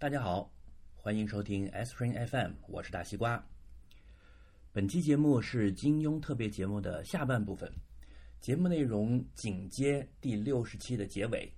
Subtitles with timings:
[0.00, 0.48] 大家好，
[0.94, 3.44] 欢迎收听 s p r i n g FM，我是大西瓜。
[4.70, 7.68] 本期节目是金庸特别节目的下半部分，
[8.38, 11.52] 节目内容紧接第六十期的结尾，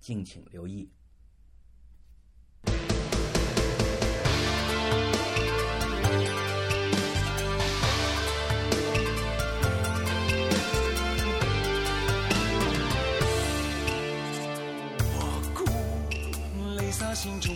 [0.00, 0.90] 敬请留意。
[17.20, 17.52] 心中，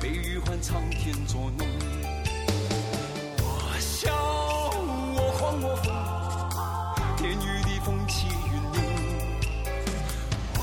[0.00, 1.66] 悲与欢苍天作弄。
[3.36, 4.10] 我笑，
[5.14, 5.92] 我狂我疯，
[7.18, 8.82] 天与地风起云涌。
[10.56, 10.58] 我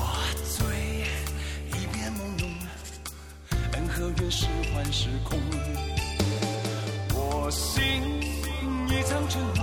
[0.58, 1.06] 醉，
[1.68, 2.50] 一片朦胧，
[3.74, 5.38] 恩和怨是幻是空。
[7.14, 8.02] 我心
[8.88, 9.62] 一场春梦，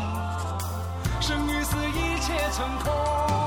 [1.20, 3.45] 生与死一切成空。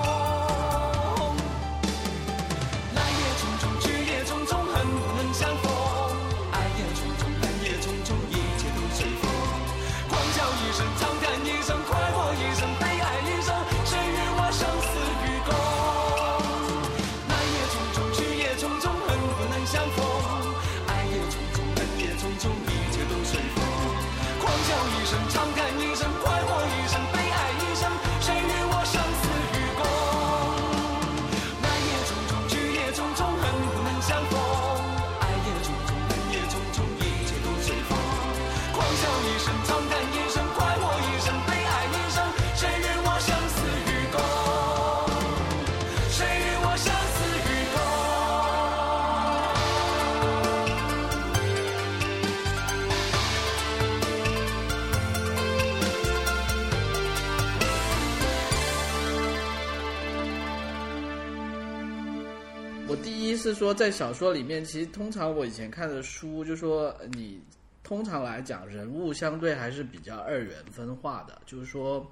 [63.52, 67.41] 是说，在小说里面，其实通常我以前看的书，就说呃你
[67.82, 72.06] 通常来讲，人物相对还是比较二元分化的，就是说，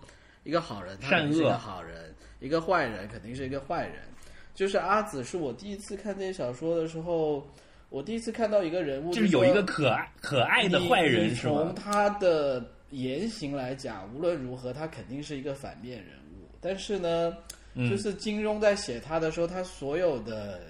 [0.44, 4.02] 一个好人他肯定是一善恶个好人，一个坏人肯定是一个坏人。
[4.54, 7.47] 就是阿紫是我第一次看这些小说的时候，
[7.91, 11.54] 我第一次看到一个人物，就是有一个可爱可爱的坏人是吗？
[11.56, 16.48] 从他的言行来讲，无论如何，他肯定是一个反面人物。
[16.58, 17.36] 但是呢，
[17.74, 20.62] 嗯就是金庸在写他的时候，他所有的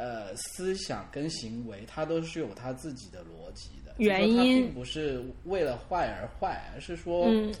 [0.00, 3.94] 呃思想跟行为，他都是有他自己的逻辑的。
[3.98, 7.52] 原因并不是为了坏而坏，而是说，嗯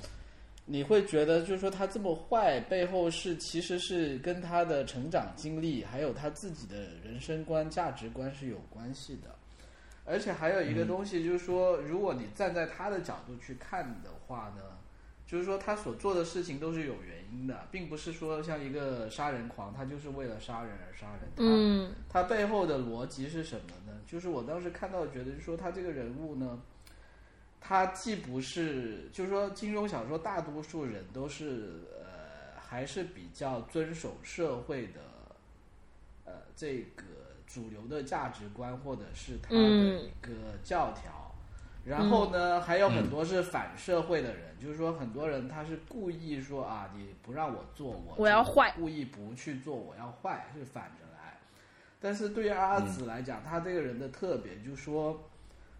[0.64, 9.34] 你会觉得，就是说他这么坏背后是其实是跟他的成长经历，还有他自己的人生观、价值观是有关系的。
[10.04, 14.62] 而且还有一个东西，就是说，如果你站在他的角度去看的话呢，
[15.30, 21.20] 就是说他所做的事情都是有原因的，并不是说像一个杀人狂，他就是为了杀人而杀人。
[21.36, 23.96] 他嗯他背后的逻辑是什么呢？
[24.08, 26.60] 就是我当时看到，觉得就是说他这个人物呢，
[27.60, 35.00] 他既不是，就是说金庸小说大多数人都是呃，还是比较遵守社会的
[36.24, 37.04] 呃这个
[37.46, 40.32] 主流的价值观，或者是他的嗯一个
[40.64, 41.19] 教条。
[41.90, 48.72] 然后呢，还有很多是反社会的人，就是说很多人他是故意说啊，你不让我做，我我要坏。
[48.76, 51.36] 故意不去做，我要坏，是反着来。
[52.00, 55.28] 但是对于阿紫来讲，他这个人的特别就是说，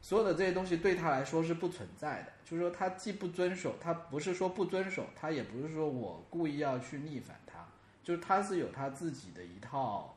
[0.02, 7.64] 所有的这些东西对他来说是不存在的，就是说他既不遵守，他不是说不遵守，他也不是说我故意要去逆反他，
[8.02, 10.16] 就是他是有他自己的一套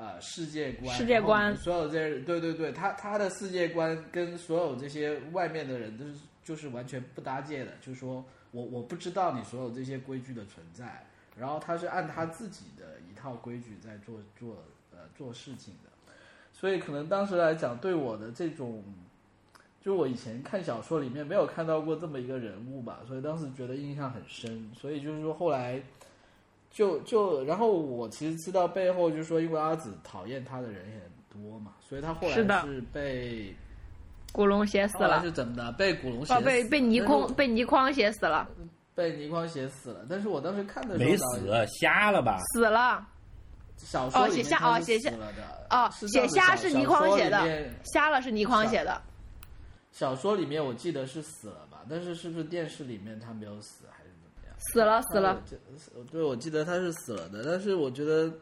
[0.00, 1.54] 呃世界观，世界观。
[1.54, 11.04] 所有这些对对对，他他的世界观跟所有这些外面的人都是就是完全不搭界的，就是说我我不知道你所有这些规矩的存在，
[11.36, 15.90] 然后他是按他自己的一套规矩在做做呃做事情的，
[16.52, 18.82] 所以可能当时来讲，对我的这种，
[19.82, 25.80] 就我以前看小说里面没有看到过这么一个人物吧，所以当时觉得印象很深，所以就是说后来
[26.70, 33.54] 就就然后我其实知道背后就是说，因为阿紫讨厌他的人也很多嘛，所以他后来是被
[34.32, 35.72] 古龙写死了，是怎么的？
[35.72, 38.48] 被古龙写哦，死，被被倪匡被倪匡写死了，
[38.94, 40.06] 被倪匡写死了。
[40.08, 42.38] 但是我当时看的时候没死，瞎了吧？
[42.52, 42.96] 死了。
[42.96, 43.06] 哦
[43.82, 49.00] 小说里面写瞎哦写瞎了的哦，写瞎是倪匡写的瞎了是倪匡写的。
[49.90, 53.86] 小说里面我记得是死了吧，但是是不是电视里面他没有死？
[54.60, 55.42] 死了死了，
[56.10, 58.32] 对，我记得他是死了的，但是我觉得，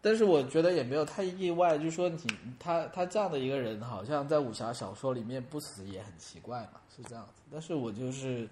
[0.00, 2.18] 但是我觉得也没有太意外，就是说你
[2.58, 7.42] 他他这样的一个人，好像在武侠小说里面不死也很奇怪嘛，是这样子。
[7.52, 8.48] 但是我就是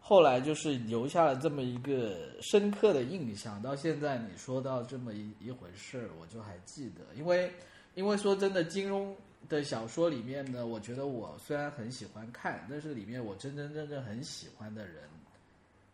[0.00, 7.50] 后来就是留下了这么一个深刻的印象，到现在你说到这么一一回事儿，我就还记得，因为
[7.94, 9.14] 因为说真的，金庸
[9.48, 15.02] 的小说里面呢，我觉得我虽然很喜欢看，但是里面我真真正正很喜欢的人，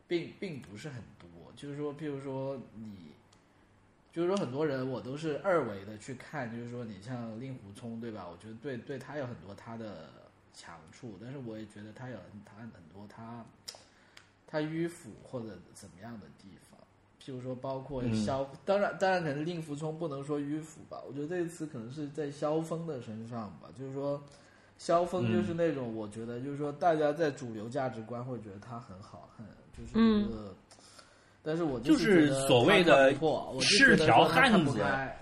[0.09, 1.29] 并并不是很多。
[1.55, 3.13] 就是说，譬如说你，
[4.13, 8.27] 就是说很多人我都是二维的去看，就是说你像令狐冲，对吧？
[8.29, 10.09] 我觉得对对他有很多他的
[10.53, 13.45] 强处，但是我也觉得他有他很多他
[14.47, 16.81] 他迂腐或者怎么样的地方。
[17.21, 24.23] 譬如说，包括嗯萧，当然当然可能令狐冲不能说迂腐吧，我觉得这个词可能是在萧峰的身上吧，就是说。
[24.81, 29.45] 萧峰就是那种，我觉得就是说，大家在主流价值观会觉得他很好恨，
[29.79, 30.55] 就是一个，
[31.43, 34.81] 但是我就是所谓的不破我是条汉子，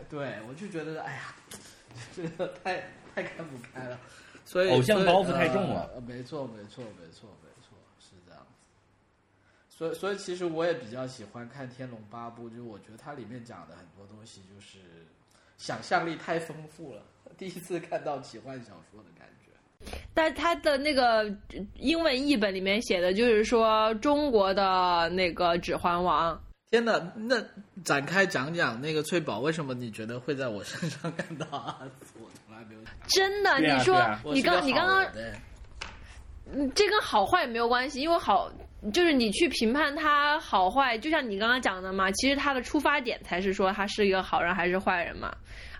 [0.08, 1.34] 对我就觉得哎呀，
[2.16, 2.82] 这个太
[3.14, 3.98] 太看不开了，
[4.44, 8.46] 所以偶像包袱太重了呃没错，没错，没错，没错，是这样子。
[9.68, 14.78] 所以，所以其实我也比较喜欢看《天龙八部》，就是我觉得它里面讲的很多东西就是
[15.58, 17.02] 想象力太丰富了。
[17.36, 19.25] 第一次看到奇幻小说的感觉。
[20.14, 21.30] 但他的那个
[21.76, 26.34] 英文译本里面写的就是说中国的那个《指环王》，
[26.70, 27.36] 天哪，那
[27.84, 32.14] 展开讲讲那个翠宝，为什么你觉得会在我身上看到阿紫？
[32.20, 32.80] 我从来没有。
[33.08, 34.02] 真的，你说、
[34.32, 35.06] 你刚你刚刚
[36.74, 38.50] 这跟好坏没有关系，因为好
[38.92, 45.34] 就是你去评判他好坏，就像你刚刚讲的嘛，其实他的出发点才是说他是一个好人还是坏人嘛。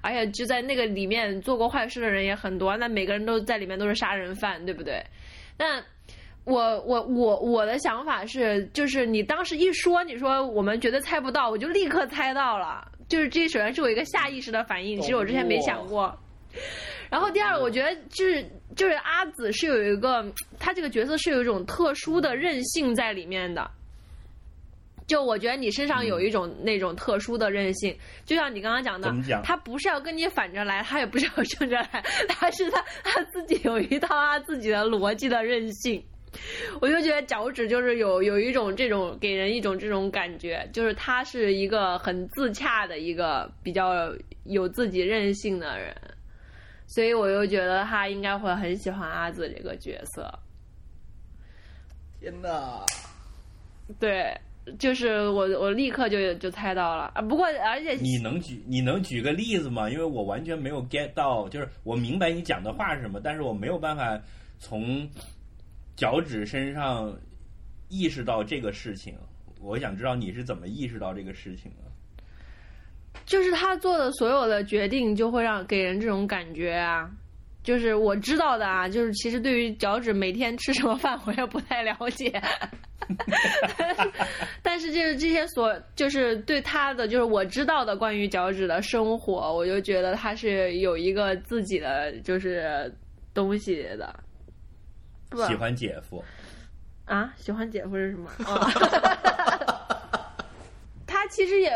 [0.06, 5.05] 而且就在那个里面做过坏事的人也很多，那每个人都在里面都是杀人犯，对不对？
[5.58, 5.82] 那
[6.44, 12.87] 我我我我的想法是，就是你当时一说，你说我们绝对猜不到，我就立刻猜到了。
[13.08, 16.17] 就是这首先是我一个下意识的反应，其实我之前没想过。
[17.11, 18.44] 然后第二，我觉得就是
[18.76, 20.25] 就是阿紫是有一个，
[20.58, 23.69] 她这个角色是有一种特殊的韧性在里面的。
[25.06, 36.03] 就我觉得你身上有一种那种特殊的韧性，就像你刚刚讲的讲，他不是要跟你反着来，他也不是要正着来， 他是他他自己有一套他自己的逻辑的韧性。
[36.82, 44.12] 我就觉得脚趾就是有有一种这种给人一种这种感觉，就是他是一个很自洽的一个比较
[44.44, 45.97] 有自己韧性的人，
[46.87, 50.31] 所以我又觉得他应该会很喜欢阿紫这个角色。
[52.20, 52.85] 天呐！
[53.99, 54.37] 对，
[54.79, 57.23] 就是我我立刻就就猜到了啊！
[57.23, 59.89] 不过而且你能举你能举个例子吗？
[59.89, 64.21] 因为我完全没有 get 到，就是我明白你讲的话是什么，但是我没有办法
[64.59, 65.09] 从
[65.95, 67.17] 脚趾身上
[67.89, 69.15] 意识到这个事情。
[69.61, 73.21] 我想知道你是怎么意识到这个事情的。
[73.25, 77.11] 就是他做的所有的决定，就会让给人这种感觉啊。
[77.63, 82.31] 就是我知道的啊，就是其实对于脚趾每天吃什么饭，我也不太了解。
[84.93, 92.93] 就是这些所，就是对他的，就是我知道的关于脚趾的生活，我就觉得他是有一个自己的就是
[93.35, 94.15] 东西的。
[95.49, 96.25] 喜欢姐夫，
[97.05, 98.31] 啊，喜欢姐夫是什么？
[98.47, 98.71] 啊、
[101.05, 101.71] 他其实也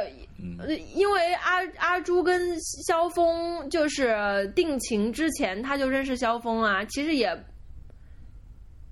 [0.94, 7.36] 因为阿阿朱跟萧峰就是定情之前，他就认识萧峰啊，其实也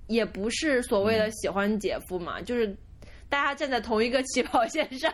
[0.07, 2.75] 也不是所谓的喜欢姐夫嘛，就是
[3.29, 5.13] 大家站在同一个起跑线上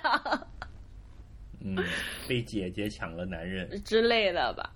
[1.60, 1.76] 嗯，
[2.28, 4.72] 被姐姐抢了男人，之类的吧。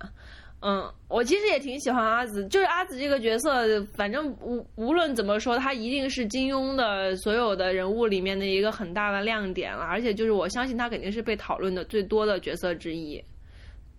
[0.62, 13.24] 嗯，我其实也挺喜欢阿紫，就是阿紫这个角色，反正无无论怎么说，她一定是金庸的所有的人物里面的一个很大的亮点了，而且就是我相信她肯定是被讨论的最多的角色之一，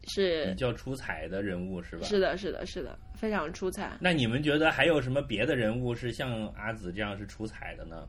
[0.03, 2.03] 是比较出彩的人物是吧？
[2.05, 3.89] 是的，是的，是的，非常出彩。
[3.99, 8.07] 那你们觉得还有什么别的人物是像阿紫这样是出彩的呢？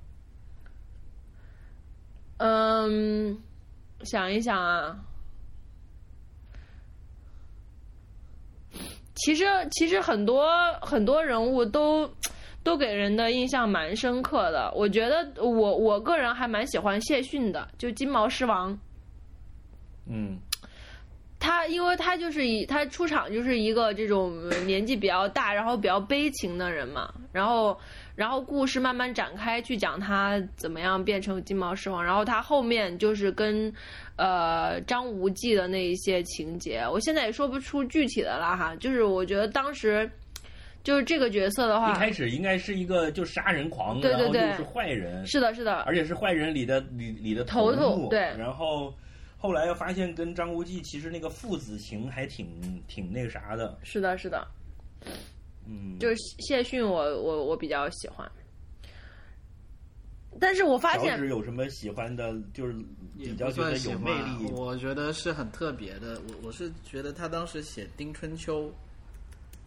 [2.44, 3.38] 嗯，
[4.02, 4.99] 想一想啊，
[9.14, 12.12] 其实其实很多很多人物都
[12.64, 14.72] 都给人的印象蛮深刻的。
[14.75, 18.76] 我觉得我我个人还蛮喜欢谢逊的，就金毛狮王。
[20.08, 20.37] 嗯，
[21.38, 27.78] 他因为他就是以他出场就是一个这种年纪比较大，然后比较悲情的人嘛，然后
[28.14, 33.73] 然后故事慢慢展开去讲他怎么样变成金毛狮王，然后他后面就是跟
[34.16, 40.11] 呃张无忌的那一些情节，我现在也说不出具体的了哈，就是我觉得当时
[40.83, 44.40] 就是这个角色的话一，开始应该是一个就杀人狂，对对对。
[44.40, 48.19] 然后又是坏人，是的是的，而且是坏人里的里里的头头对。
[48.37, 48.92] 然后
[49.38, 52.47] 后来又发现跟张无忌其实那个父子情还挺
[52.88, 54.47] 挺那个啥的，是的是的，
[55.66, 58.31] 嗯，就是谢逊我我我比较喜欢。
[60.40, 62.75] 但是我发脚现趾有什么喜欢的，就是
[63.19, 64.50] 比较觉得有魅力。
[64.50, 66.19] 我觉得是很特别的。
[66.28, 68.64] 我我是觉得他当时写《丁春秋》，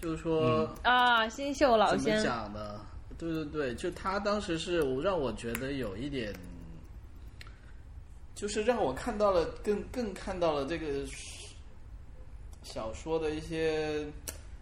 [0.01, 2.81] 就是说、啊，新秀老怎么仙，讲呢？
[3.17, 6.33] 对对对，就他当时是让我觉得有一点，
[8.33, 11.05] 就是让我看到了更更看到了这个
[12.63, 14.03] 小说的一些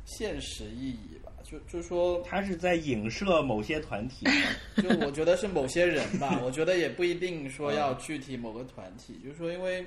[0.05, 1.12] 现实意义吧。
[1.53, 4.25] 就就说他是在影射某些团体，
[4.81, 9.85] 就我觉得是某些人吧， 我觉得也不一定说要具体某个团体，就是说，因为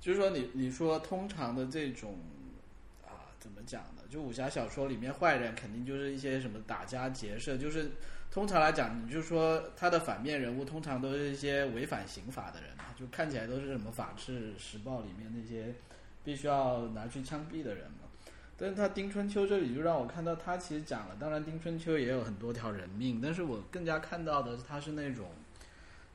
[0.00, 2.18] 就是说你你说通常的这种
[3.06, 4.02] 啊，怎么讲呢？
[4.10, 7.90] 就武侠小说里面坏人肯定就是一些什么打家劫舍，就是
[8.30, 15.72] 通常来讲，你就说他的反面人物通常都是一些违反刑法的人嘛，就看起来都是什么《法制时报》里面那些
[16.22, 18.01] 必须要拿去枪毙的人嘛。
[18.56, 25.30] 但是他《丁春秋》这里就让我看到，他其实讲了，当然《丁春秋》也有很多条人命，但是我更加看到的他是那种，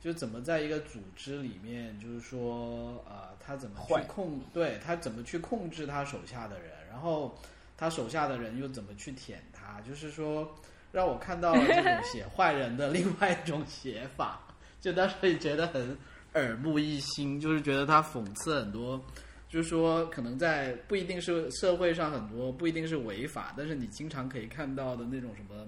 [0.00, 7.36] 就怎么在一个组织里面，就是说，呃，他怎么去控，对他怎么去控制他手下的人，然后
[7.76, 10.50] 他手下的人又怎么去舔他，就是说，
[10.90, 14.40] 让我看到了这种写坏人的另外一种写法，
[14.80, 15.98] 就当时也觉得很
[16.32, 19.04] 耳目一新，就是觉得他讽刺很多。
[19.48, 25.66] 就是说，可能在不一定是社会上很多不一定是违法，但是你经常可以看到的那种什么、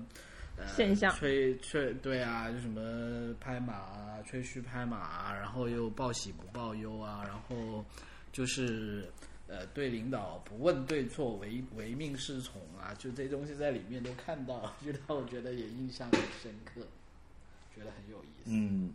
[0.56, 7.82] 呃、现象吹吹对啊，就什么拍马啊，吹嘘拍马啊，然后又报喜不报忧啊，然后
[8.32, 9.10] 就是
[9.48, 16.82] 呃对领导不问对错，唯唯命是从啊，就这些东西在里面都看到，就让我觉得也印象很深刻，
[17.74, 18.50] 觉得很有意思。
[18.50, 18.92] 嗯，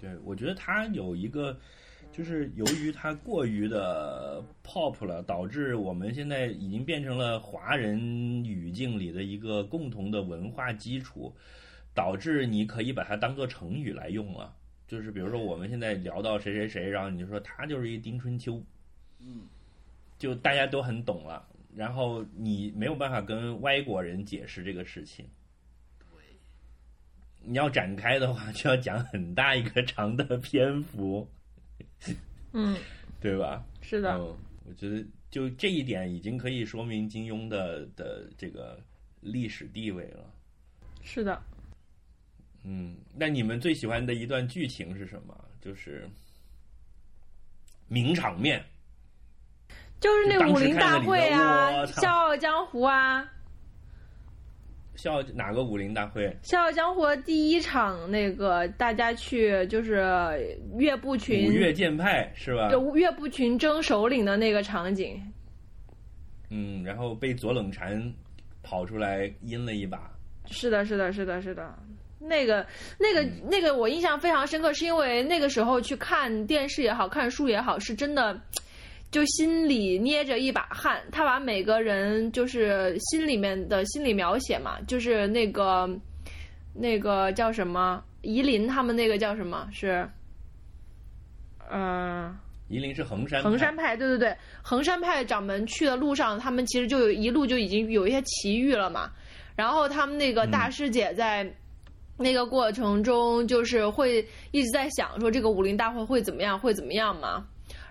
[0.00, 1.56] 对，我觉得他有一个，
[2.12, 7.98] 就是由于它过于的 pop 了，导致我们现在已经变成了华人
[8.44, 11.34] 语境里的一个共同的文化基础，
[11.94, 14.56] 导致你可以把它当做成语来用了。
[14.88, 18.62] 就是比如说我们现在聊到谁谁谁，然后你就说他就是一丁春秋，
[19.20, 19.42] 嗯，
[20.18, 25.26] 就大家都很懂了，然后你没有办法跟外国人解释这个事情。
[27.48, 31.28] 你要展开的话，就要讲很大一个长的篇幅，
[32.52, 32.76] 嗯，
[33.20, 33.64] 对吧？
[33.82, 38.80] 是的，嗯，我觉得就这一点已经可以说明金庸的的这个
[39.20, 40.24] 历史地位了。
[41.02, 41.40] 是的。
[42.64, 45.36] 嗯，那你们最喜欢的一段剧情是什么？
[45.60, 46.08] 就是
[47.88, 48.64] 名场面。
[49.98, 53.26] 就是那武林大会啊，笑傲江湖啊，
[54.96, 56.34] 笑傲哪个武林大会？
[56.42, 62.70] 笑傲江湖第一场那个大家去就是岳不群五岳剑派是吧？
[62.70, 65.20] 就岳不群争首领的那个场景，
[66.50, 68.12] 嗯，然后被左冷禅
[68.62, 70.10] 跑出来阴了一把。
[70.46, 71.74] 是的，是的，是的，是的。
[72.18, 72.66] 那个、
[72.98, 78.40] 那个、那个，我印象非常深刻，是因为那个时候去看电视也好看书也好，是真的，
[79.10, 81.02] 就心里捏着一把汗。
[81.10, 85.88] 他把每个人就是心里面的心理描写嘛，就是那个
[86.74, 90.08] 那个叫什么夷陵他们那个叫什么是，
[91.70, 92.36] 嗯、
[92.68, 99.10] 夷陵是衡山派，衡山派，对对对，衡山派掌门去的路上，他们其实就有一路就已经有一些奇遇了嘛。
[99.54, 101.50] 然后他们那个大师姐在
[102.18, 107.46] 那个过程中，就是会一直在想说这个武林大会会怎么样，会怎么样嘛。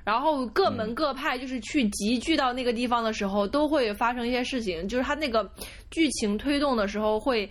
[0.06, 5.50] 然后各门各派就是去集聚到那个地方的时候，都会发生一些事情，就是他那个
[5.92, 7.50] 剧情推动的时候会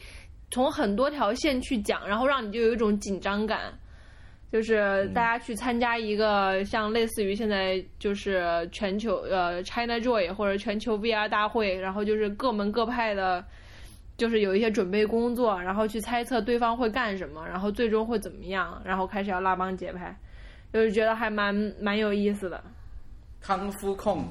[0.50, 3.72] 从很多条线去讲，然后让你就有一种紧张感。
[4.52, 13.44] 就是大家去参加一个像类似于现在就是全球呃 China Joy 或者全球 VR 大会，然后就是各门各派的，
[14.16, 20.16] 就是有一些准备工作，然后去猜测对方会干什么，然后最终会怎么样，然后开始要拉帮结派，
[20.74, 22.60] 就是觉得还蛮蛮有意思的。
[23.40, 24.26] 康复控，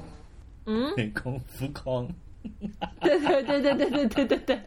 [0.66, 2.06] 嗯， 康夫控。
[3.00, 4.60] 对对对对对对对对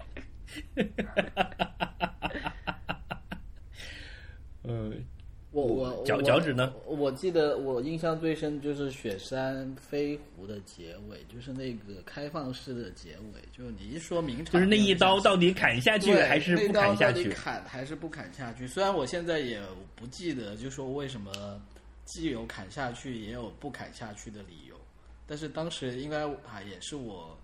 [0.75, 0.85] 对，
[4.63, 4.91] 呃，
[5.65, 6.71] 我我脚脚趾呢？
[6.85, 17.29] 我记得我印象最深就是雪山飞狐的结尾，就是那个开放式的结尾，就是你一说明场面，就是那一刀到底砍下去还是不砍下去？
[17.31, 18.67] 砍还是不砍下去？
[18.67, 19.59] 虽然我现在也
[19.95, 21.31] 不记得，就说为什么
[22.05, 24.75] 既有砍下去，也有不砍下去的理由，
[25.25, 27.35] 但是当时应该啊也是我。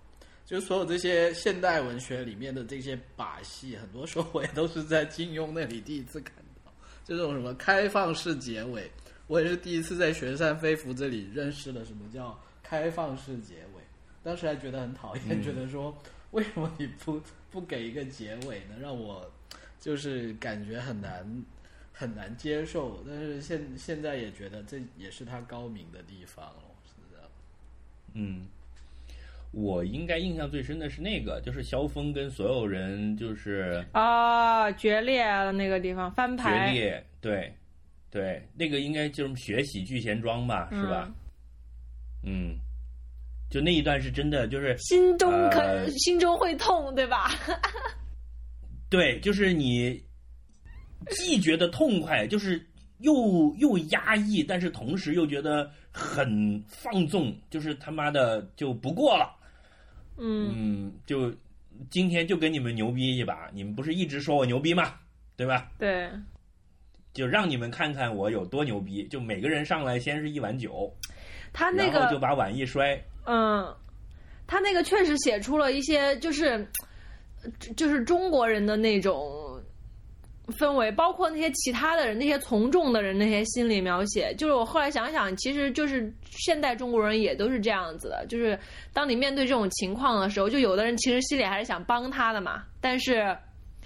[0.46, 6.43] 就是所有这些现代文学里面的这些把戏，很多时候我也都是在金庸那里第一次看到。
[7.04, 8.90] 这种什么开放式结尾，
[9.26, 13.82] 我也是第一次在雪山飞狐这里认识了什么叫开放式结尾。
[14.22, 15.96] 当时还觉得很讨厌，嗯觉得说
[16.30, 17.20] 为什么你不
[17.50, 18.76] 不给一个结尾呢？
[18.80, 19.30] 让我
[19.78, 21.44] 就是感觉很难
[21.92, 23.04] 很难接受。
[23.06, 27.28] 但是现现在也觉得这也是他高明的地方了，是的。
[28.14, 28.46] 嗯，
[29.54, 37.54] 我应该印象最深的是那个，就是萧峰跟所有人就是啊，决裂了那个地方翻牌决，裂，对
[38.10, 41.08] 对，那个应该就是学喜剧贤庄吧，是吧？
[42.24, 42.56] 嗯，
[43.50, 47.30] 就那一段是真的，就是心中可、呃心中会痛，对吧？
[48.90, 50.02] 对，就是你
[51.10, 52.64] 既觉得痛快，就是
[52.98, 59.36] 又又压抑，但是同时又觉得很放纵，就是他妈的就不过了。
[60.16, 61.32] 嗯嗯，就
[61.90, 64.94] 今天就跟你们牛逼一把，你们不是一直说我牛逼吗？
[65.36, 65.68] 对吧？
[65.78, 66.08] 对，
[67.12, 69.04] 就让你们看看我有多牛逼。
[69.08, 70.92] 就每个人上来先是一碗酒，
[71.52, 72.96] 他那个然后就把碗一摔。
[73.26, 73.74] 嗯，
[74.46, 76.64] 他那个确实写出了一些就是
[77.76, 79.43] 就是中国人的那种
[80.48, 84.34] 氛围，包括那些其他的人、那些从众的人那些心理描写。
[84.34, 88.58] 就是我后来想想，其实就是现代中国人也都是这样子的，就是
[88.92, 93.36] 当你面对这种情况的时候，就有的人其实心里还是想帮他的嘛，但是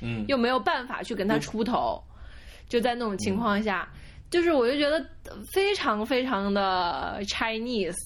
[0.01, 2.03] 嗯，又没有办法去跟他出头，
[2.69, 3.89] 就在那种情况下，
[4.31, 5.05] 就是我就觉得
[5.53, 7.97] 非常非常的 Chinese，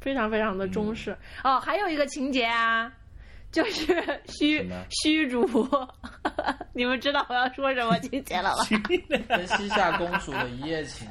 [0.00, 1.60] 非常非常的中式、哦。
[1.60, 2.92] 还有一个情节啊，
[3.56, 5.48] 就是虚虚竹，
[6.74, 8.66] 你们知道我要说什么情节了吧？
[9.28, 11.08] 跟西夏公主的一夜情，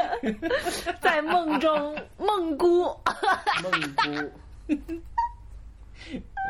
[1.00, 2.82] 在梦中梦姑，
[3.62, 4.76] 梦姑。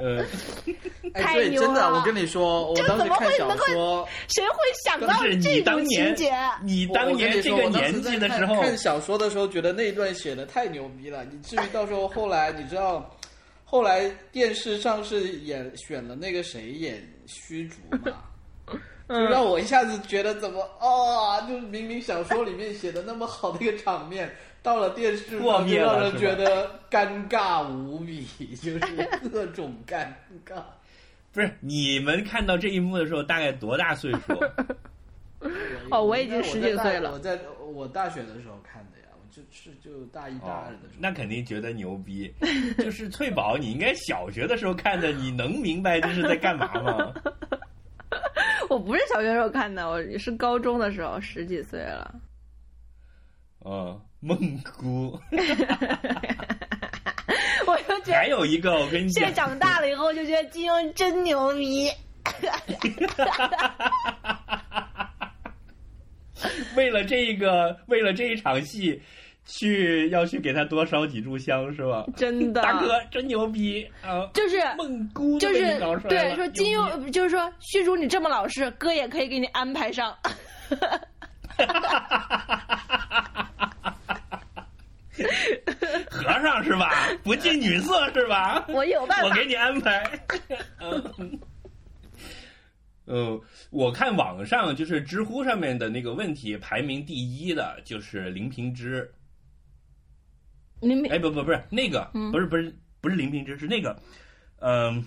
[0.01, 0.23] 呃，
[1.15, 6.33] 哎，对，太牛真的，了我跟你说，我当时怎么看小说，谁会想到这你当种情年节？
[6.63, 13.11] 你当年这个年纪的时候，看小说的时候，觉得那一段写的太牛逼了，以至于到时候后来，你知道，
[13.71, 18.25] 后来电视上是演选了那个谁演虚竹嘛，
[19.09, 28.25] 嗯就让我一下子觉得怎么哦，就是明明小说里面写的那么好的一个场面，到了电视破上就让人觉得尴尬无比，
[28.57, 28.79] 就是
[29.31, 30.07] 各种尴
[30.47, 30.63] 尬。
[31.31, 34.33] 不是你们看到这一幕的时候，大概多大岁数？
[35.93, 37.39] 哦我已经十几岁了我在
[37.73, 38.98] 我大学的时候看的
[39.39, 40.93] 就是就大一大哦二的时候。
[40.99, 42.33] 那肯定觉得牛逼。
[42.79, 47.15] 就是翠宝，你应该小学的时候看的，你能明白这是在干嘛吗？
[48.69, 52.15] 我不是小学时候看的，我是高中的时候，十几岁了。
[53.65, 54.37] 嗯，梦
[54.77, 55.19] 姑。
[57.67, 61.89] 我就觉得还有一个，我跟你讲，现在长大了以后就觉得金庸真牛逼。
[66.77, 69.01] 为了这个，为了这一场戏，
[69.51, 72.05] 去要去给他多烧几炷香是吧？
[72.15, 74.29] 真的，大哥真牛逼啊！
[74.35, 80.15] 就是梦姑就是对说金庸就是说虚竹你这么老实，哥也可以给你安排上。
[86.11, 86.93] 和尚是吧？
[87.25, 88.65] 不近女色是吧？
[88.69, 90.21] 我有办法我给你安排。
[90.79, 91.41] 嗯，
[93.07, 99.11] 呃，我看网上就是知乎上面的那个问题排名第一的就是林平之。
[100.81, 102.31] 你没哎，不不不是那个，嗯。
[102.33, 104.01] 不是不是不是林平之，是那个，
[104.61, 105.05] 嗯、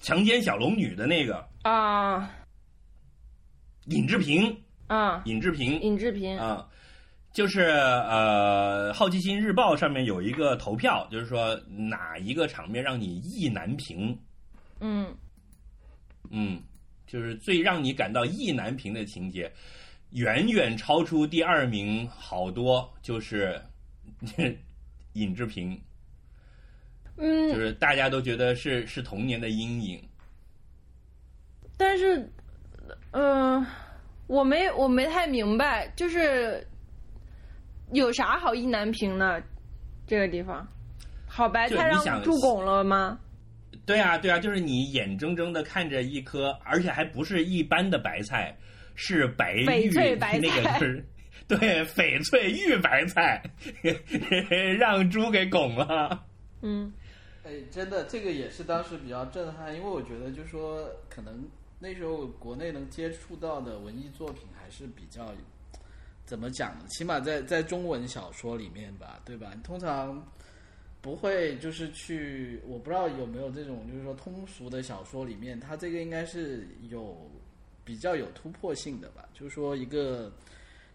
[0.00, 1.48] 强奸小龙女的那个。
[1.62, 2.30] 啊。
[3.86, 4.54] 尹志平，
[4.86, 5.80] 啊，尹志平。
[5.80, 6.38] 尹志平。
[6.38, 6.68] 啊、
[7.32, 14.18] 就是呃，《好奇心日报》上面有一个投票，就是说哪一个场面让你意难平？
[14.80, 15.06] 嗯。
[16.30, 16.62] 嗯，
[17.06, 19.50] 就是最让你感到意难平的情节，
[20.10, 23.58] 远远超出第二名好多，就是
[25.14, 25.80] 尹志平，
[27.16, 30.02] 嗯就嗯，是大家都觉得是是童年的阴影。
[31.76, 32.30] 但是
[33.12, 33.64] 嗯、
[34.26, 36.66] 我没我没太明白，就是
[37.92, 39.40] 有啥好意难平呢？
[40.06, 40.66] 这个地方，
[41.26, 43.18] 好白菜让就你想助攻了吗？
[43.84, 48.56] 对啊，对啊，就是你眼睁睁的看着一颗，而且还不是一般的白菜，
[48.94, 51.04] 是白玉白那个是
[51.48, 53.42] 对翡翠玉白菜，
[54.78, 56.24] 让猪给拱了。
[56.60, 56.92] 嗯
[57.42, 65.32] 哎，真的，这个也是当时比较震撼，因为我觉得就是说，可能那时候国内能接触到的文艺作品还是比较
[66.26, 66.84] 怎么讲呢？
[66.90, 69.52] 起码在在中文小说里面吧，对吧？
[69.56, 70.22] 你通常
[71.00, 77.16] 不会就是去，我不知道有没有这种就是说通俗的小说里面，它这个应该是有
[77.84, 80.30] 比较有突破性的吧，就是说一个。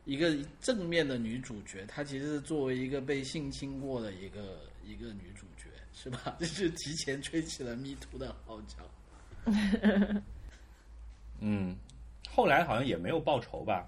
[0.06, 6.36] 一个正面的女主角，她其实是作为一个被性侵过的一个一个女主角，是吧？
[6.42, 8.78] 就是提前吹起了 Me Too 的号角。
[11.40, 11.76] 嗯，
[12.30, 13.86] 后来好像也没有报仇吧？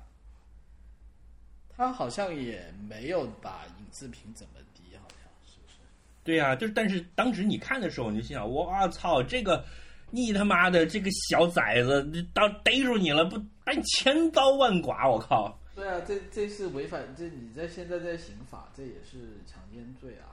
[1.78, 5.76] 他好像也没有把尹志平怎么地，好像是不是？
[6.24, 9.66] 对呀、就是但是当时你看的时候，你就心想，我操，这个
[10.12, 15.60] 你他妈的这个小崽子，当逮住你了，不把你千刀万剐，我靠！
[15.76, 20.32] 对啊，这这是违反这你在现在在刑法，这也是强奸罪啊。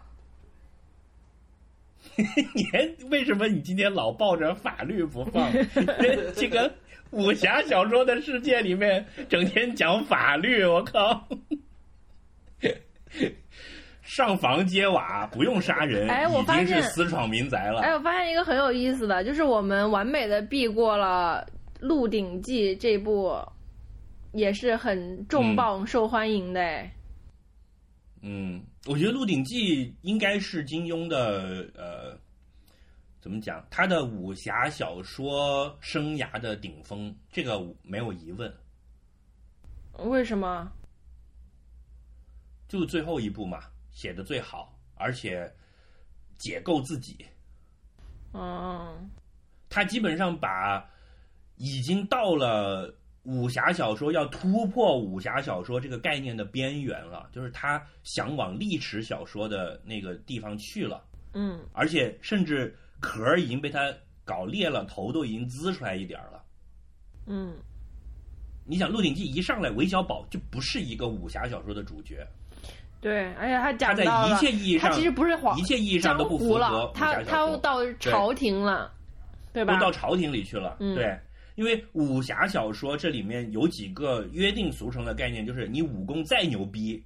[2.55, 5.53] 你还为什么你今天老抱着法律不放？
[5.53, 6.73] 这这个
[7.11, 11.29] 武侠小说的世界里面，整天讲法律，我靠！
[14.03, 17.81] 上房揭瓦不用杀人，哎我已经是发现私闯民宅了。
[17.81, 21.45] 哎，我发现一个很有意思的，就是我们完美的避过了
[21.81, 23.37] 《鹿鼎记》这部，
[24.33, 26.61] 也是很重磅受欢迎的。
[26.61, 26.95] 哎
[28.25, 32.17] 嗯，我觉得《鹿鼎记》应该是金庸的呃，
[33.21, 33.67] 怎么讲？
[33.69, 38.53] 他的武侠小说生涯的顶峰，这个没有疑问。
[39.99, 40.71] 为什么？
[42.69, 45.53] 就最后一部嘛，写的最好，而且
[46.39, 47.27] 解构自己。
[48.33, 49.11] 嗯
[49.69, 50.89] 他基本上把
[51.57, 61.03] 已经到了武侠小说要突破武侠小说这个概念的边缘了，就是他想往历史小说的那个地方去了，
[61.35, 63.93] 嗯而且甚至壳儿已经被他
[64.25, 66.43] 搞裂了，头都已经滋出来一点儿了。
[67.27, 67.55] 嗯，
[68.65, 72.27] 你想，《鹿鼎记》一上来，韦小宝就不是一个武侠小说的主角，
[73.01, 77.23] 对，而且他他在一切意义上，他其实不是皇一切意义上都不符合他。
[77.23, 78.93] 他到朝廷了，
[79.53, 79.87] 对吧都？
[79.87, 80.77] 到朝廷里去了。
[80.81, 81.17] 嗯对，
[81.55, 87.03] 因为武侠小说这里面有几个约定俗成的概念，就是你武功再牛逼，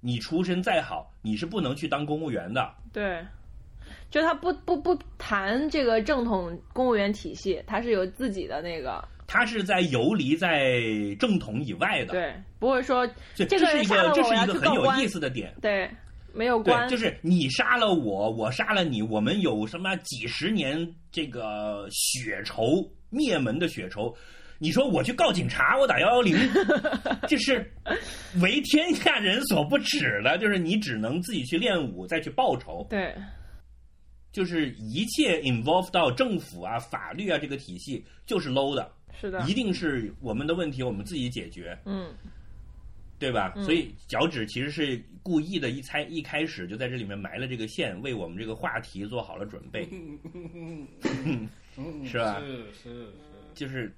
[0.00, 2.72] 你出身再好，你是不能去当公务员的。
[2.92, 3.20] 对，
[4.10, 10.80] 就他不不不谈这个正统公务员体系，他是有自己的那个他是在游离在
[11.18, 12.12] 正统以外的。
[12.12, 15.52] 对，不会说这，这个是一人杀了我，个这是一个很有意思的点。
[15.60, 15.90] 对，
[16.32, 24.14] 没有关，就是你杀了我，我杀了你，我们有什么几十年这个血仇灭门的血仇。
[24.58, 26.36] 你说我去告警察，我打幺幺零，
[27.28, 27.70] 这是
[28.40, 30.38] 为天下人所不耻的。
[30.38, 32.86] 就是你只能自己去练武，再去报仇。
[32.88, 33.14] 对
[34.32, 41.78] 就是一切 involve 到政府啊、法律啊这个体系，就是 low 的，是的，一定是我们的问题，我们自己解决。
[41.84, 42.12] 嗯
[43.16, 43.54] 对吧？
[43.64, 49.88] 所以脚趾其实是故意的，一猜一开始就在这里面埋了这个线，为我们这个话题做好了准备，
[52.04, 52.40] 是吧？
[52.40, 53.12] 是是是，
[53.54, 53.94] 就是，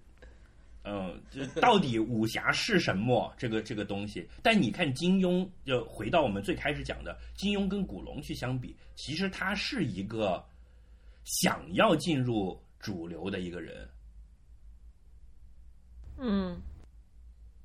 [0.85, 4.29] 嗯，就到底 武侠是什么这个这个东西？
[4.43, 10.45] 但你看金庸，就回到我们最开始讲的，金庸跟古龙去相比，其实他是一个
[11.25, 13.89] 想要进入主流的一个人，
[16.19, 16.61] 嗯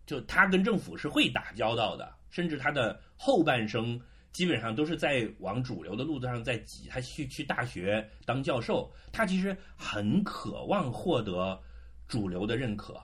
[0.06, 3.98] 就他跟政府是会打交道的，甚至他的后半生
[4.32, 6.88] 基本上都是在往主流的路子上在挤。
[6.88, 11.60] 他去去大学当教授，他其实很渴望获得
[12.08, 13.02] 主流的认可，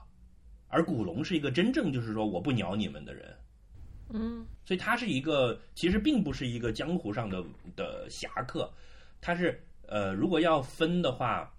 [0.68, 3.36] 而古龙是一个真正就是说我不鸟你们的人，
[4.10, 7.44] 嗯所以他是一个其实并不是一个江湖上的
[7.76, 8.70] 的侠客，
[9.20, 11.52] 他是呃如果要分的话，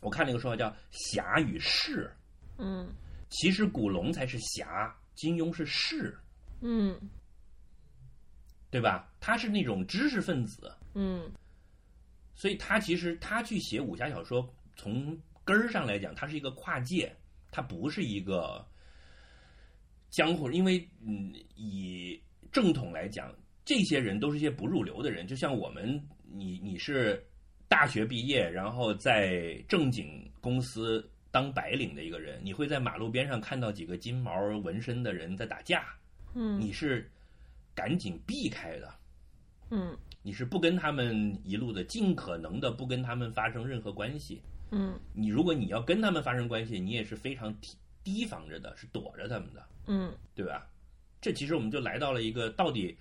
[0.00, 2.10] 我看那个说法叫侠与士。
[2.58, 2.88] 嗯
[3.30, 6.14] 其实古龙才是侠，金庸是士，
[6.60, 6.94] 嗯
[8.72, 9.06] 对吧？
[9.20, 11.30] 他是那种知识分子，嗯
[12.34, 17.14] 所以他其实他去写武侠小说，从根儿上来讲，他是一个跨界，
[17.50, 18.66] 他不是一个
[20.08, 20.50] 江湖。
[20.50, 22.18] 因为嗯，以
[22.50, 23.30] 正统来讲，
[23.62, 27.22] 这些人都是一些不入流的人，就像我们，你你是
[27.68, 35.84] 大学毕业，然后在正经公司当白领的一个人，你会在马路边上看到几个金毛纹身的人在打架，
[36.34, 37.08] 嗯你是
[37.74, 38.94] 赶紧避开的。
[39.70, 44.40] 嗯你是不跟他们一路的，尽可能的不跟他们发生任何关系。
[44.70, 50.68] 嗯你如果你要跟他们发生关系，你也是非常提提防着的，是躲着他们的，嗯对吧？
[51.20, 52.96] 这其实我们就来到了一个到底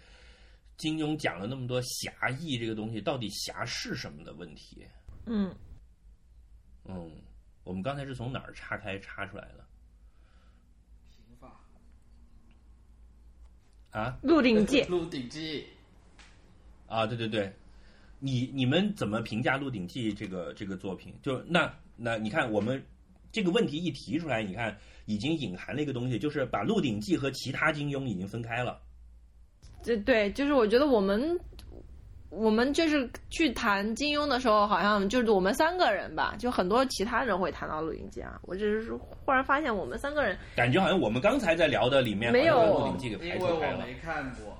[0.77, 4.85] 金庸讲了那么多侠义这个东西，到底侠是什么的问题。
[5.25, 5.55] 嗯，
[6.85, 7.11] 嗯，
[7.63, 9.65] 我们刚才是从哪儿岔开插出来的
[11.09, 11.59] 刑法
[13.91, 14.17] 啊？
[14.27, 15.65] 《鹿鼎记》 鹿鼎记，
[16.87, 17.53] 啊，对对对，
[18.19, 21.13] 你你们怎么评价《鹿鼎记》这个这个作品？
[21.21, 22.83] 就那那你看我们
[23.31, 28.81] 这个问题一提出来，你看已经隐含了一个东西，就是把《鹿鼎记》和其他金庸已经分开了。
[29.83, 31.39] 这对，就是我觉得我们
[32.31, 38.39] 我们就是去谈金庸的时候，好像就是我们三个人吧，就很多其他人会谈到《鹿鼎记》啊。
[38.43, 43.93] 我只是忽然发现，我们三个人感觉好像我们刚才在聊的里面没有鹿鼎记》给因排除开了为我没。
[43.95, 44.57] 看过。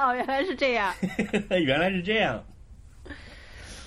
[0.00, 0.94] 哦，原来是这样。
[1.50, 2.42] 原来是这样。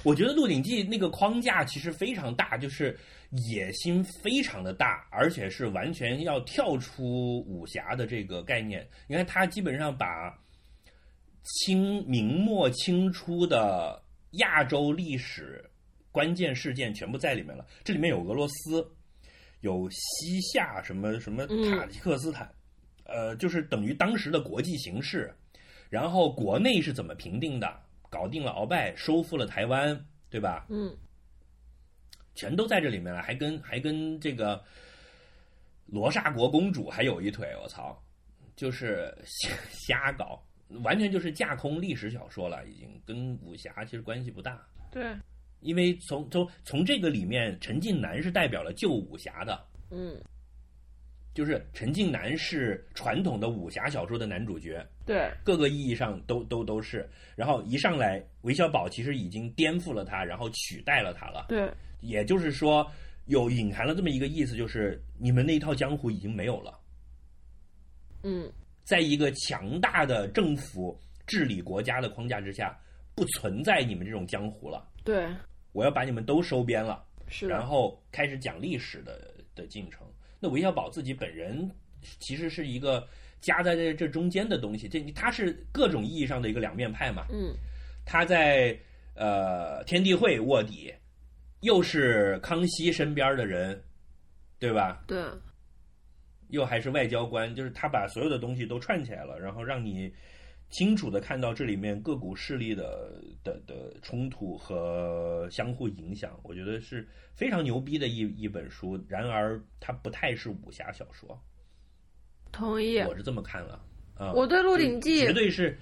[0.03, 2.95] 我觉得《鹿鼎记》那个框架其实非常大，就是
[3.49, 8.87] 野心非常的大，而且是完全要跳出武侠的这个概念。
[9.07, 10.37] 你看，他基本上把
[11.43, 14.01] 清明末清初的
[14.31, 15.63] 亚洲历史
[16.11, 17.65] 关键事件全部在里面了。
[17.83, 18.85] 这里面有俄罗斯，
[19.61, 22.49] 有西夏什么什么嗯塔吉克斯坦，
[23.05, 25.33] 呃，就是等于当时的国际形势。
[25.89, 27.79] 然后国内是怎么评定的？
[28.09, 30.65] 搞定了鳌拜，收复了台湾，对吧？
[30.69, 30.95] 嗯，
[32.35, 34.63] 全都在这里面了，还跟还跟这个
[35.85, 37.95] 罗刹国公主还有一腿，我操，
[38.55, 40.43] 就是瞎 瞎搞，
[40.81, 44.65] 完全就是架空历史小说了，已经跟武侠其实关系不大。
[44.91, 45.15] 对，
[45.61, 50.19] 因为从从从这个里面，陈近南是代表了旧武侠的，嗯，
[51.33, 57.09] 就是陈近南是传统的武侠小说的男主角，对，各个意义上都都都是。
[57.35, 61.45] 然后一上来，韦小宝其实已经颠覆了他，然后取代了他了。
[61.49, 62.89] 对，也就是说，
[63.25, 66.79] 有隐含了这么一个意思，就是你们那一套江湖已经没有了。
[68.21, 68.49] 嗯，
[68.83, 72.77] 在一个强大的政府治理国家的框架之下，
[73.15, 74.87] 不存在你们这种江湖了。
[75.03, 75.27] 对，
[75.71, 80.05] 我要把你们都收编了，是，然后开始讲历史的的进程。
[80.39, 81.69] 那韦小宝自己本人
[82.19, 83.07] 其实是一个
[83.39, 87.25] 夹在这这中间的东西，这他是各种意义上的一个两面派嘛。
[87.31, 87.53] 嗯，
[88.05, 88.77] 他在
[89.15, 90.93] 呃天地会卧底，
[91.61, 93.81] 又是康熙身边的人，
[94.59, 95.03] 对吧？
[95.07, 95.23] 对，
[96.53, 100.13] 又还是外交官，就是他把所有的东西都串起来了，然后让你
[100.69, 106.39] 清楚的看到这里面各股势力的的的冲突和相互影响。
[106.43, 109.03] 我觉得是非常牛逼的一一本书。
[109.07, 111.41] 然而，它不太是武侠小说，
[112.51, 112.99] 同意。
[112.99, 113.83] 我是这么看了。
[114.15, 115.75] 啊、我对《鹿鼎记绝》对是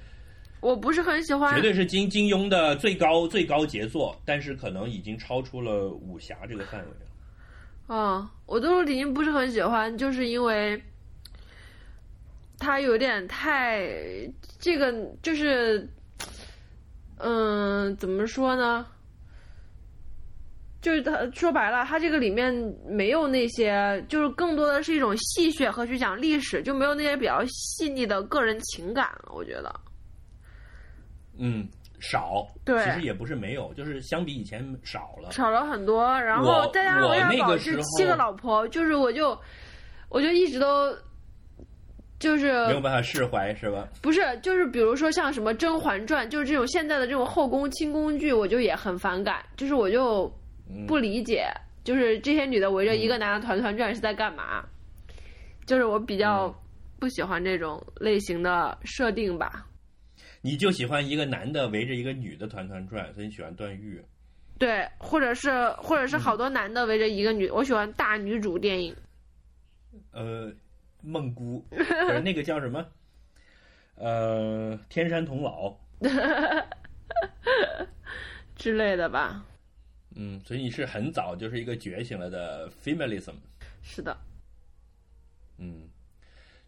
[0.61, 7.10] 我不是很喜欢绝，对是金金庸的最高最高杰作，但是可能已经超出了武侠这个范围了。
[7.93, 10.81] 嗯，我对《鹿鼎记》不是很喜欢，就是因为
[12.57, 13.85] 它有点太
[14.57, 15.85] 这个就是，
[17.17, 18.87] 嗯，怎么说呢？
[20.81, 22.53] 就是他说白了，他这个里面
[22.87, 29.33] 没有那些，就是更多的是一种戏谑和去讲历史，就没有那些比较细腻的个人情感了。
[29.35, 29.79] 我觉得，
[31.37, 31.67] 嗯，
[32.01, 35.31] 少，对其实也不是没有，就是相比以前少了。
[35.31, 39.39] 少了很多，然后我再加上我韦小宝是那个时候七个老婆，就是我就
[40.09, 40.93] 我就一直都
[42.19, 43.87] 就是没有办法释怀，是吧？
[44.01, 50.25] 不是就是比如说像什么《甄嬛传》，就是这种现在的这种后宫清宫剧，我就也很反感，就是我就
[50.69, 51.47] 嗯不理解，
[51.83, 54.63] 就是这些女的围着一个男的团团转是在干嘛？
[55.65, 56.55] 就是我比较嗯
[56.99, 59.65] 不喜欢这种类型的设定吧。
[60.41, 64.03] 你就喜欢一个男的围着一个女的团团转，所以你喜欢段誉。
[64.59, 68.95] 对，或者是或者是好多男的围着一个女，我喜欢大女主电影。
[70.11, 70.51] 呃，
[71.01, 72.85] 梦姑，不是 那个叫什么？
[73.95, 75.75] 呃，天山童姥。
[78.55, 79.43] 之类的吧，
[80.15, 83.33] 嗯，所以你是很早就是一个觉醒了的 feminism。
[83.81, 84.15] 是的，
[85.57, 85.89] 嗯，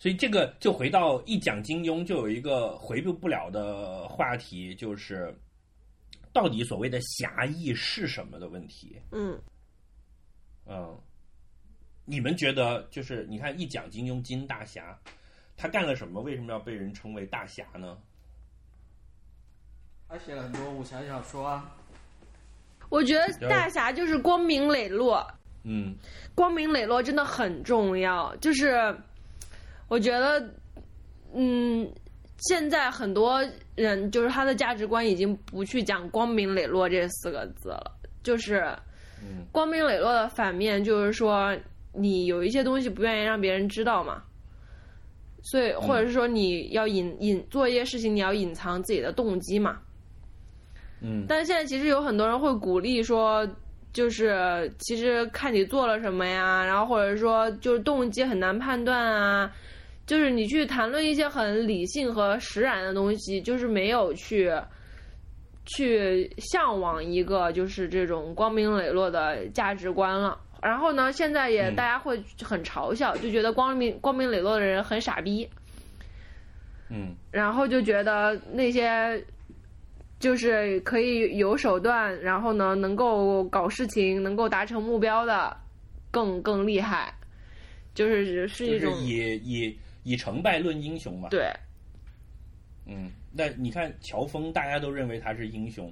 [0.04, 5.34] 所以这个就回到一讲金庸，就有一个回避不了的话题，就是
[6.34, 9.02] 到底所谓的侠义是什么的问题。
[9.14, 9.40] 嗯，
[10.66, 11.00] 嗯，
[12.04, 15.00] 你们觉得就是你看一讲金庸金大侠，
[15.56, 16.20] 他干了什么？
[16.20, 17.98] 为什么要被人称为大侠呢？
[20.10, 21.74] 他写了很多武侠小说啊，
[22.90, 25.26] 我觉得大侠就是光明磊落，
[25.64, 25.96] 嗯
[26.36, 28.36] 光明磊落真的很重要。
[28.42, 28.94] 就是
[29.88, 30.50] 我觉得，
[31.34, 31.88] 嗯，
[32.38, 33.44] 现在很多
[33.76, 37.92] 人就是他的价值观已经不去讲光明磊落这四个字了，
[38.24, 38.76] 就是
[39.22, 41.56] 嗯光明磊落的反面就是说
[41.94, 44.24] 你有一些东西不愿意让别人知道嘛。
[45.46, 49.78] 所以，或者是说你要隐隐做一些事情，你要隐藏自己的动机嘛。
[51.02, 53.46] 嗯但是现在其实有很多人会鼓励说，
[53.92, 59.52] 就是其实看你做了什么呀，然后或者说就是动机很难判断啊，
[60.06, 64.52] 就是你去谈论一些很理性和实然的东西，就是没有去
[65.66, 70.40] 去向往一个就是这种光明磊落的价值观了。
[70.62, 75.48] 然后呢，现在也嗯大家会很嘲笑，就觉得光明光明磊落的人很傻逼。
[76.90, 79.24] 嗯然后就觉得那些
[80.20, 85.56] 就是可以有手段，然后呢能够搞事情，能够达成目标的，
[86.12, 87.14] 更更厉害，
[87.96, 91.30] 就是是就是一种以以以成败论英雄嘛。
[91.30, 91.52] 对
[92.86, 95.92] 嗯，那你看乔峰，大家都认为他是英雄，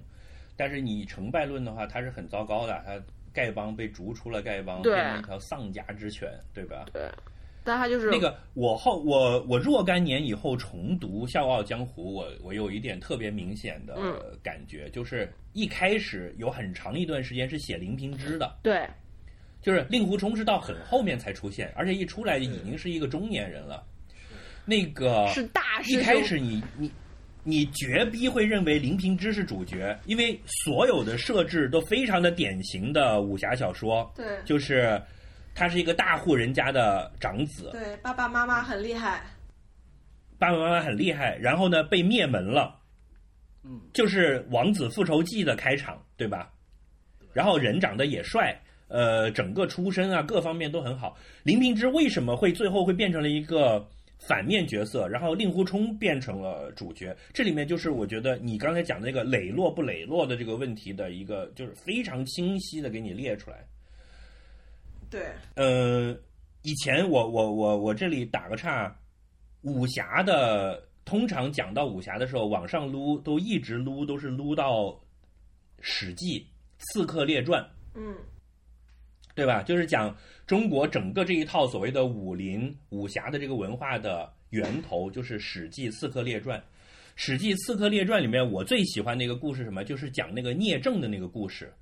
[0.57, 2.83] 但是你以成败论的话，他是很糟糕的。
[2.85, 3.01] 他
[3.33, 6.87] 丐帮被逐出了丐帮，变成一条丧家之犬，对吧？
[6.91, 7.09] 对，
[7.63, 18.85] 但他就是那个我后我我若干年以后重读《笑傲江湖》，我我有一点特别明显的嗯感觉，就是一开始有很长一段时间是写林平之的，对
[19.61, 23.87] 就是令狐冲是到很后面才出现，而且一出来已经是一个中年人了。
[24.65, 26.91] 那个是大师一开，始你你
[27.43, 34.25] 你绝逼会认为林平之是主角，因为所有的设置都非常的典型的武侠小说，对。
[34.45, 35.01] 就是
[35.53, 39.23] 他是一个大户人家的长子，对，爸爸妈妈很厉害，
[40.37, 42.79] 爸爸妈妈很厉害，然后呢被灭门了，
[43.63, 46.51] 嗯，就是《王子复仇记》的开场，对吧？
[47.33, 48.53] 然后人长得也帅，
[48.87, 51.17] 呃，整个出身啊各方面都很好。
[51.43, 53.87] 林平之为什么会最后会变成了一个
[54.27, 57.15] 反面角色，然后令狐冲变成了主角？
[57.33, 63.65] 这里面就是我觉得你刚才讲的那个磊落不磊落的这个问题的一个，就是非常清晰的给你列出来。
[65.09, 65.23] 对
[65.55, 66.15] 呃，
[66.61, 68.95] 以前我我我我这里打个岔，
[69.63, 74.83] 武侠的通常讲到武侠的时候，往上撸都一直撸都是撸到
[75.81, 76.39] 《史记》
[76.77, 77.61] 《刺客列传》，
[77.95, 78.15] 嗯
[79.41, 79.63] 对吧？
[79.63, 86.59] 就是讲中国整个这一套所谓的武林武侠的这个文化的源头，就是《史记·刺客列传》。
[87.15, 89.83] 《史记·刺客列传》里面，我最喜欢的一个故事什么？
[89.83, 91.73] 就是讲那个聂政的那个故事。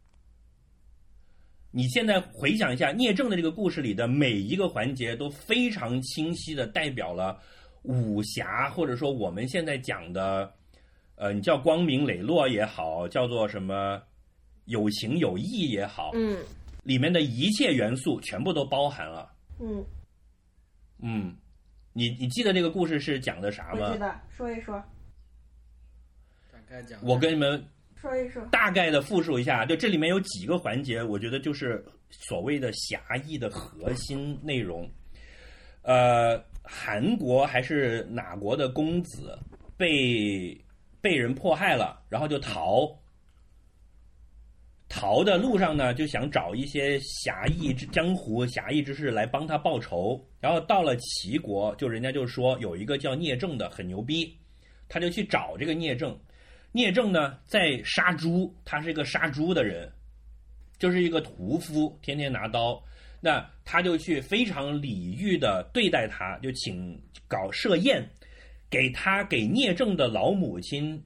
[1.70, 7.38] 你现在回想一下，聂政的这个故事里的每一个环节都非常清晰的代表了
[7.82, 10.50] 武侠，或者说我们现在讲的，
[11.16, 14.02] 呃，你叫光明磊落也好，叫做什么
[14.66, 16.38] 有情有义也好，嗯
[16.84, 19.32] 里面的一切元素全部都包含了。
[19.60, 19.86] 嗯，
[21.00, 21.36] 嗯，
[21.94, 24.00] 你你记得这个故事是讲的啥吗我记？
[24.00, 24.84] 得说一说
[26.52, 27.64] 展开讲，我跟你们
[27.96, 34.90] 说一说，大概的复述一下，就这里面有几个环节，我觉得就是所谓的侠义的核心内容。
[35.82, 39.38] 呃，韩国还是哪国的公子
[39.78, 40.60] 被
[41.02, 42.99] 被人迫害了，然后就逃。
[44.90, 50.20] 逃的路上呢，就想找一些侠义之江湖侠义之士来帮他报仇。
[50.40, 54.36] 然后到了齐国，就人家就说有一个叫聂政的很牛逼，
[54.88, 56.20] 他就去找这个聂政。
[56.72, 59.92] 聂政呢在杀猪，他是一个杀猪的人，
[60.80, 62.84] 就是一个屠夫，天天拿刀。
[63.22, 68.04] 那他就去非常礼遇的对待他，就请搞设宴，
[68.70, 71.04] 给他给聂政的老母亲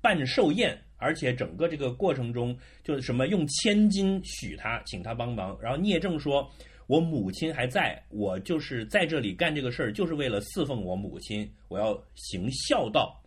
[0.00, 5.56] 办寿宴，而且整个这个过程中，就是什么用千金许他，请他帮忙。
[5.60, 6.50] 然后聂政说
[6.86, 13.20] ：“我母亲还在，我就是在这里干这个事儿，就是为了侍奉我母亲，我要行孝道。”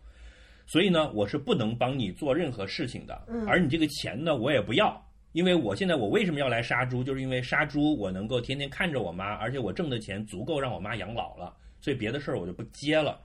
[0.66, 13.20] 所以呢，我是不能帮你做任何事情的，嗯而你这个钱呢，我也不要，因为我现在我为什么要来杀猪，就是因为杀猪我能够天天看着我妈，而且我挣的钱足够让我妈养老了，所以别的事儿我就不接了，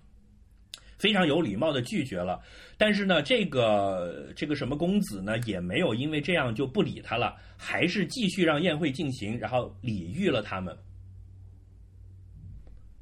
[0.98, 2.42] 非常有礼貌的拒绝了。
[2.78, 10.78] 但是呢，这个这个什么公子呢，也没有因为这样就不理他了，还是继续让宴会进行，然后礼遇了他们。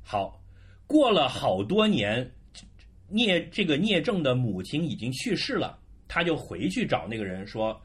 [0.03, 0.41] 好，
[0.85, 2.29] 过了好多年，
[3.09, 7.81] 聂这个聂政的母亲已经去世了，他就回去找那个人说：“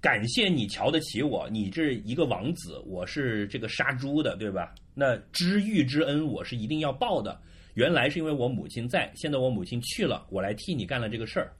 [0.00, 4.74] 感谢你瞧得起我，你这一个王子，我是这个杀猪的，对吧？
[4.94, 7.40] 那知遇之恩我是一定要报的。
[7.74, 11.52] 原来是因为我母亲在，现在我母亲去了，我来替你干了这个事儿。”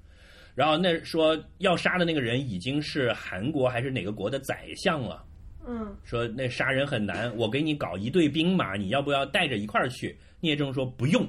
[0.55, 5.25] 然后那说要杀的那个人已经是韩国还是哪个国的宰相了。
[5.67, 10.17] 嗯说那杀人很难，我给你搞一队兵马，你要不要带着一块儿去？
[10.41, 11.27] 聂政说不用，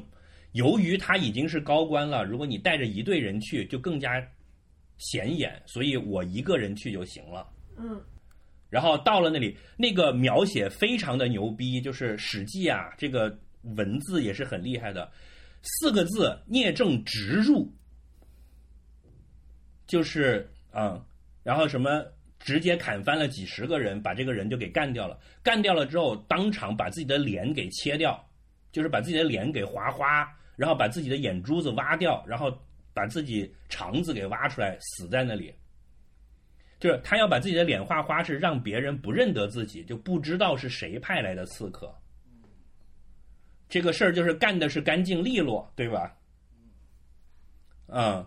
[0.52, 4.21] 由于他已经是高官了，如果你带着一队人去，就更加
[4.98, 7.48] 显眼，所以我一个人去就行了。
[7.78, 8.00] 嗯
[8.69, 13.36] 然后到了那里，那个描写非常的牛逼，就是《史记》啊，这个
[13.75, 15.11] 文字也是很厉害的，
[15.61, 17.71] 四个字：聂政直入，
[19.87, 21.03] 就是啊、
[21.43, 22.05] 然后什么
[22.39, 25.19] 直接砍翻了几十个人，把这个人就给干掉了。
[25.41, 28.23] 干掉了之后，当场把自己的脸给切掉，
[28.71, 32.55] 就是把自己的脸给划花，然后把自己的眼珠子挖掉，然后
[32.93, 35.53] 把自己肠子给挖出来，死在那里。
[36.77, 41.91] 就是他要把自己的脸画花，是让别人不认得自己，就不知道是谁派来的刺客。
[43.67, 46.13] 这个事儿就是干的是干净利落，对吧？
[47.87, 48.25] 嗯，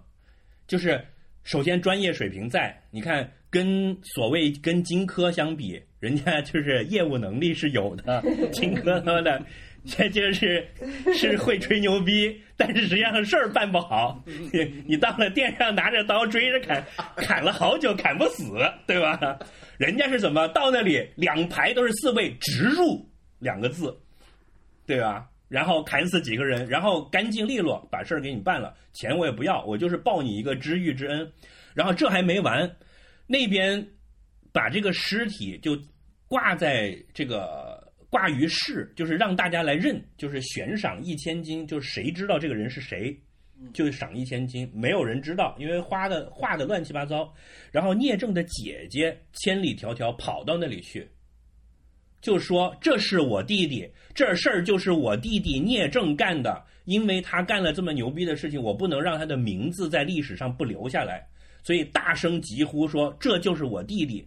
[0.67, 1.05] 就是
[1.43, 8.23] 首先专业水平在，你看跟所谓跟荆轲相比，人家就是业务能力是有的，
[8.53, 9.43] 荆轲他妈的。
[9.87, 10.69] 这就是
[11.15, 14.23] 是会吹牛逼，但是实际上事儿办不好。
[14.53, 16.85] 你你到了店上拿着刀追着砍，
[17.17, 18.53] 砍了好久砍不死，
[18.87, 19.39] 对吧？
[19.79, 23.09] 人家是怎么到那里两排都是四位直入
[23.39, 23.97] 两个字，
[24.89, 25.31] 对吧？
[25.49, 31.31] 然后砍死几个人，然后干净利落把事儿给你办了，钱我也不要，我就是报你一个知遇之恩。
[31.75, 32.69] 然后这还没完，
[33.29, 33.87] 那边
[34.53, 35.79] 把这个尸体就
[36.27, 37.87] 挂在这个。
[38.11, 43.15] 挂于市，就是让大家来认，就是悬赏一千金，就是谁知道这个人是谁，
[43.75, 44.67] 就赏一千金。
[44.75, 47.31] 没有人知道，因为花的画的乱七八糟。
[47.71, 51.07] 然后聂政的姐姐千里迢迢跑到那里去，
[52.23, 53.87] 就说这是我弟弟，
[54.19, 61.25] 这事儿就是我弟弟聂政干的，因为他干了这么牛逼的事情，我不能让他的名字在历史上不留下来，
[61.63, 64.27] 所以大声疾呼说这就是我弟弟。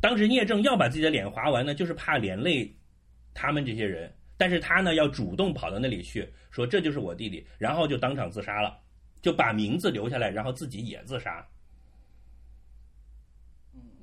[0.00, 2.72] 当时聂政要把自己的脸划完呢，就是怕连累
[3.34, 4.08] 他们这些人。
[4.36, 8.78] 但是他呢，要主动跑到那里去，说这就是我弟弟，然后就当场自杀了，
[9.20, 11.44] 就把名字留下来，然后自己也自杀。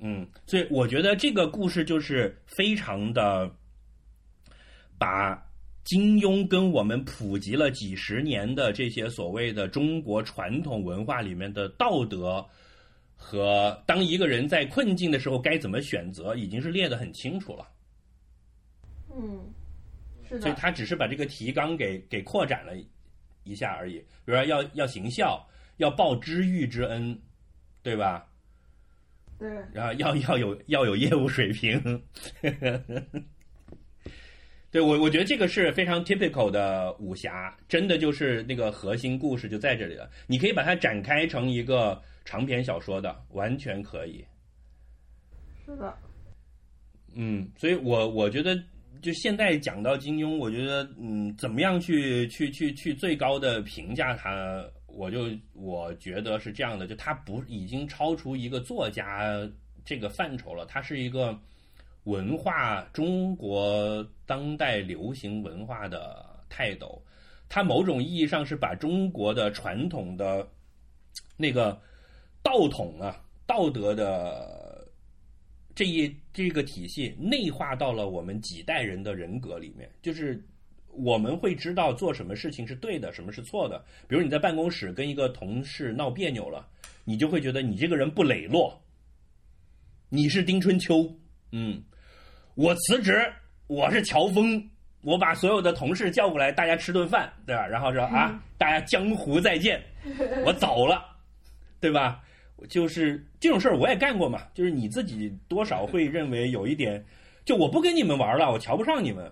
[0.00, 3.50] 嗯，所以我觉得这个故事就是非常的
[4.98, 5.40] 把
[5.84, 12.44] 金庸跟我们普及了几十年的这些所谓的中国传统文化里面的道德。
[13.16, 17.66] 和当一个人在困境的时候该怎么选择，已经是列得很清楚了。
[19.16, 19.40] 嗯，
[20.28, 20.40] 是的。
[20.42, 22.72] 所以他只是把这个提纲给给扩展了
[23.44, 23.94] 一下而已。
[24.26, 27.18] 比如说，要要行孝，要报知遇之恩，
[27.82, 28.26] 对吧？
[29.38, 29.48] 对。
[29.72, 32.02] 然后要要有要有业务水平。
[34.74, 40.10] 对我，我觉得这个是非常 typical 的武侠，真的就是那个核心故事就在这里了。
[40.26, 42.02] 你可以把它展开成一个。
[42.26, 44.24] 长篇小说的完全可以，
[45.66, 45.94] 是的，
[47.14, 48.58] 嗯，所以我我觉得，
[49.02, 59.38] 就现在讲到金庸，我觉得，嗯，怎么样去去去去最高的评价他，我就我觉得是这样的，就他不已经超出一个作家
[59.84, 61.38] 这个范畴了，他是一个
[62.04, 67.02] 文化中国当代流行文化的泰斗，
[67.48, 70.48] 他某种意义上是把中国的传统的
[71.36, 71.80] 那个。
[72.46, 74.86] 道统啊，道德的
[75.74, 80.46] 这一这个体系内化到了我们几代人的人格里面，就是
[80.88, 83.82] 我们会知道做什么事情是对的，什么是错的。
[84.06, 86.68] 比如你在办公室跟一个同事闹别扭了，
[87.02, 88.78] 你就会觉得你这个人不磊落，
[90.10, 91.10] 你是丁春秋，
[91.50, 91.82] 嗯，
[92.54, 93.20] 我辞职，
[93.66, 94.62] 我是乔峰，
[95.02, 97.66] 我把所有的同事叫过来，大家吃顿饭，对吧？
[97.66, 99.82] 然后说啊，大家江湖再见，
[100.46, 101.04] 我走了，
[101.80, 102.22] 对吧？
[102.68, 107.04] 就是这种事儿我也干过嘛，就是你自己多少会认为有一点，
[107.44, 109.30] 就我不跟你们玩了，我瞧不上你们。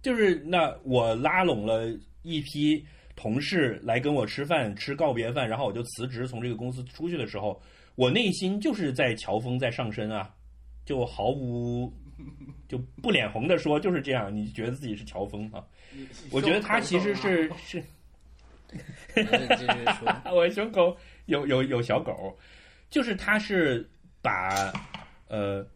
[0.00, 1.88] 就是那我拉拢了
[2.22, 7.60] 一批同事来跟我吃饭，吃告别饭，然后我就辞职从这个公司出去的时候，
[7.96, 10.32] 我内心就是在乔峰在上升啊，
[10.86, 11.92] 就毫无
[12.66, 15.62] 就不脸红的说就是这样，你觉得自己是乔峰啊？
[16.30, 17.84] 我觉得他其实是是，
[20.34, 20.96] 我胸口。
[21.26, 22.38] 有有有小狗，
[22.88, 23.84] 就是他是
[24.22, 24.72] 把
[25.26, 25.66] 呃，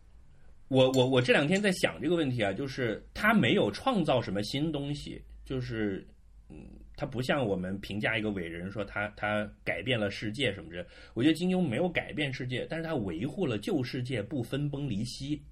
[0.69, 6.07] 我我我这两天在想这个问题啊，就是他没有创造什么新东西，就是
[6.49, 6.57] 嗯，
[7.01, 15.43] 他不像我们评价一个伟人说他他改变了世界什么的，我觉得金庸没有改变世界，但是他维护了旧世界不分崩离析。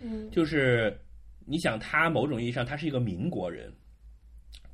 [0.00, 0.98] 嗯，就是
[1.46, 3.72] 你想他某种意义上他是一个民国人。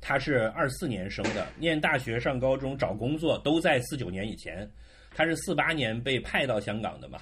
[0.03, 4.67] 他是二四年生的，念大学、上高中、找工作都在四九年以前。
[5.13, 7.21] 他是四八年被派到香港的嘛？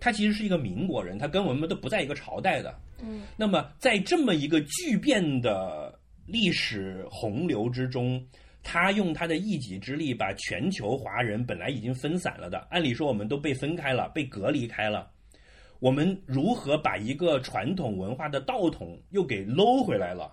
[0.00, 2.74] 他其实是一个民国人，他跟我们都不在一个朝代的。
[3.02, 3.24] 嗯。
[3.36, 5.93] 那么在这么一个巨变的
[6.26, 8.24] 历史洪流之中，
[8.62, 15.10] 他用他的一己之力把全球华人本来已经分散了的，按理说我们都被分开了，被隔离开了。
[15.80, 20.32] 我们如何把一个传统文化的道统又给搂回来了？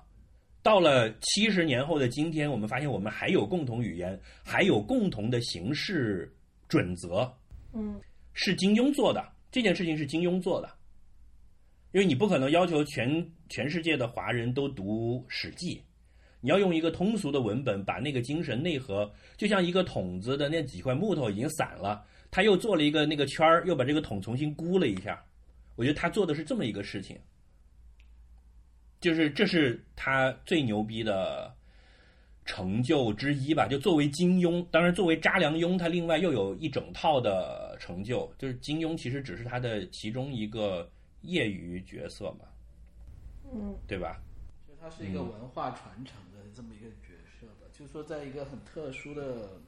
[0.64, 6.32] 到了七十年后的今天，我们发现我们还有共同语言，还有共同的形式
[6.70, 7.30] 准则。
[7.74, 8.00] 嗯，
[8.34, 10.70] 是金庸做的这件事情是金庸做的，
[11.92, 15.76] 因为你不可能要求全全世界的华人都读《史记》，
[16.40, 25.22] 你要用一个通俗的文本把那个精神内核，就像一个桶子的那几块木头已经散了，他又做了一个那个圈儿，又把这个桶重新箍了一下。
[25.76, 27.18] 我觉得他做的是这么一个事情。
[29.00, 31.52] 就是这是他最牛逼的
[32.46, 33.68] 成就之一吧。
[33.68, 38.32] 就作为金庸，当然作为查良镛，他另外又有一整套的成就。
[38.38, 40.88] 就是金庸其实只是他的其中一个
[41.22, 42.46] 业余角色嘛，
[43.52, 44.22] 嗯对吧？
[44.68, 49.60] 就它是一个文化传承的这么一个角色吧，就是说在一个很特殊的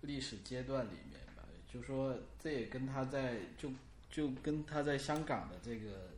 [0.00, 3.70] 历史阶段里面吧，就说这也跟他在就
[4.10, 6.10] 就跟他在香港的这个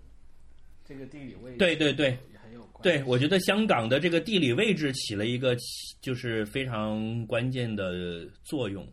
[0.85, 2.83] 这个地理位置对对对也很有关。
[2.83, 8.87] 对，我觉得香港的这个地理位置起了一个起就是非常关键的作用。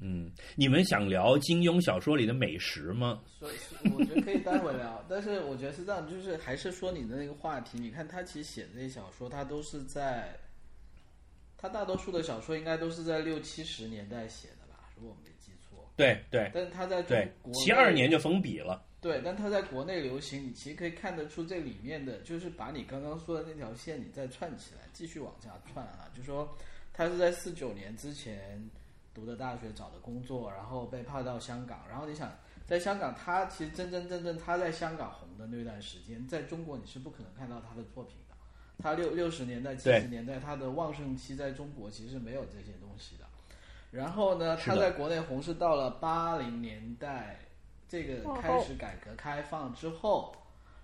[0.00, 3.22] 嗯，你们想聊金庸小说里的美食吗？
[3.38, 3.54] 所以
[3.94, 10.34] 我觉得可以待会聊， 但是我觉得是这样，就是还是说你的那个话题，你看他其实写那些小说，他都是在，
[11.56, 15.86] 他大多数的小说应该都是在六七十年代写的吧，如果我没记错。
[15.96, 18.82] 对对但是他在中对国，七二年就封笔了。
[19.02, 26.08] 对，但他在国内流行，你其实可以看得出这里面的，就是把你刚刚说的那条线，你再串起来，继续往下串啊。
[26.14, 26.54] 就说
[26.92, 28.62] 他是在四九年之前
[29.14, 31.80] 读的大学，找的工作，然后被派到香港。
[31.88, 32.32] 然后你想，
[32.66, 38.36] 在香港，他其实真真正正他在香港红的那段时间，在中国你是不可能看到他的作品的。
[38.82, 43.24] 他六六十年代、七十年代，他的旺盛期在中国其实是没有这些东西的。
[43.90, 47.40] 然后呢，他在国内红是到了八零年代，
[47.88, 50.32] 这个开始改革开放之后，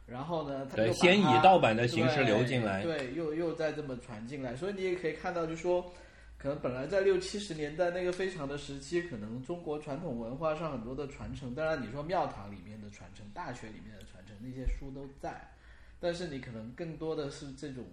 [0.07, 5.91] 然后呢，他对先以盗版的形式流进来对，又又再这么传进来，所以你也可以看到，就说
[6.39, 15.53] 可能本来在六七十年代那个非常的时期，可能中国传统文化上很多的传承，当然你说庙堂里面的传承、大学里面的传承，那些书都在，
[15.99, 17.85] 但是你可能更多的是这种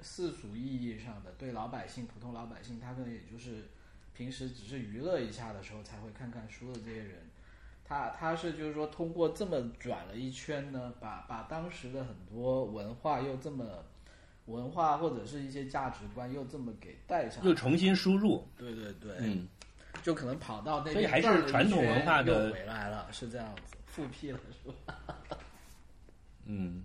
[0.00, 3.68] 世俗意义上的，对老百姓、普通老百姓，他可能也就是
[4.12, 7.30] 平时只是娱乐一下的时候才会看看书的这些人。
[7.84, 13.84] 他他是就是说通过这么转了一圈呢，把把当时的很多文化又这么
[14.46, 19.46] 文化或者是一些价值观又这么给带上，又重新输入，对对对，嗯，
[20.02, 24.98] 就可能跑到那边所以还是传统文化的又回来了，是这样子，复辟了是吧？
[26.44, 26.84] 嗯，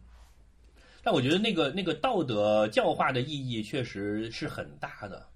[1.03, 5.27] 但我觉得那个那个道德教化的意义确实是很大的。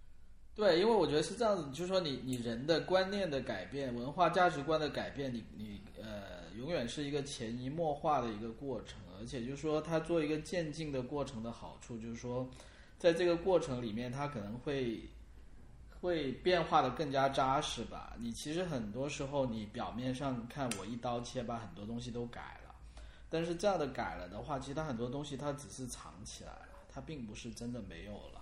[0.54, 12.50] 对，因为我觉得是这样子，就是说你你人的观念的改变，文化价值观的改变，你你呃，永远是一个潜移默化的一个过程，而且就是说他做一个渐进的过程的好处，就是说
[12.98, 15.08] 在这个过程里面，他可能会
[16.02, 18.16] 会变化的更加扎实吧。
[18.20, 22.76] 你其实很多时候你表面上看我一刀切把很多东西都改了，
[23.30, 28.42] 但是这样的改了的话，其实它很多东西它只是藏起来了，它并不是真的没有了。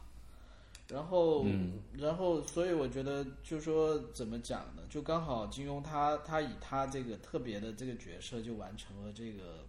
[0.87, 4.81] 然后，嗯然后，所以我觉得，就说怎么讲呢？
[4.89, 9.67] 就刚好金庸他他以他这个特别的这个角色，就完成了这个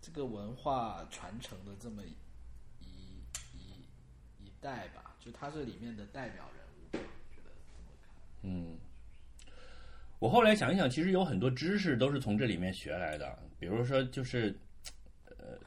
[0.00, 2.14] 这个文化传承的这么一
[2.82, 3.84] 一
[4.38, 8.10] 一代吧，就他是里面的代表人物，觉得这么看。
[8.42, 8.78] 嗯，
[10.18, 14.56] 我后来想一想，其实有很多知识都是从这里面学来的，比如说就是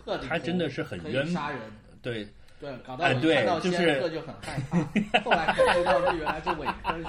[0.06, 1.60] 呃他真的是很可以渊杀人，
[2.02, 2.28] 对
[2.60, 4.78] 对，搞到看到就是仙鹤就很害怕，
[5.22, 7.08] 后来才知道这原来是伪科学。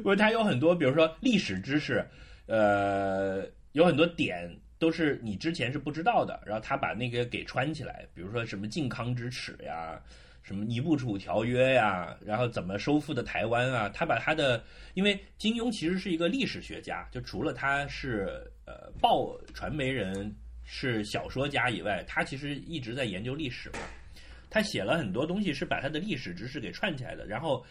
[0.00, 2.04] 不是，它有很多，比如说历史知识，
[2.46, 10.00] 呃，有很多点都是你之前是不知道的，然后他把那个给穿起来，比如说什么靖康之耻呀，
[10.42, 14.62] 什么尼布楚条约呀，然后怎么收复的台湾啊，他把他的，
[14.94, 20.34] 因为金庸其实是一个历史学家，就除了他是呃报传媒人、
[20.64, 23.78] 是小说家以外，他其实一直在研究历史嘛。
[24.50, 27.64] 他写了很多东西是把他的历史知识给串起来的，然后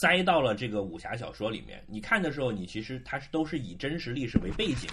[0.00, 1.82] 塞到了这个武侠小说里面。
[1.86, 4.88] 你看的时候，你其实它是都是以真实历史为背景，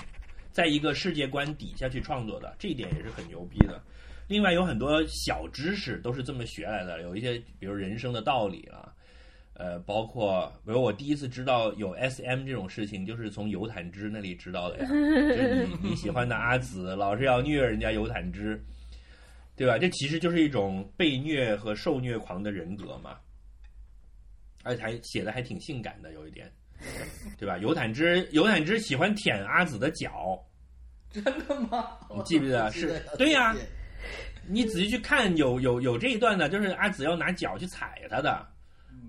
[0.51, 3.81] 在一个世界观底下去创作的，这一点也是很牛逼的。
[4.27, 8.91] 另外有很多小知识都是这么学来的，有一些比如人生的道理啊，
[9.53, 14.85] 呃，包括比如我第一次知道有 S.M 这种事情，就是从尤坦之那里知道的呀。
[14.89, 18.61] 就是你你喜欢的阿紫老是要虐人家尤坦之，
[19.55, 19.77] 对吧？
[19.77, 23.17] 这其实就是一种被虐和受虐狂的人格嘛。
[24.67, 26.51] 而且还写的还挺性感的，有一点，
[27.37, 27.57] 对吧？
[27.57, 30.39] 尤坦之尤坦之喜欢舔阿紫的脚，
[31.09, 31.97] 真的吗？
[32.15, 33.55] 你记不记得我是对呀
[34.45, 38.47] 你仔细去看，有有有这一段呢，就是阿紫要拿脚去踩他的，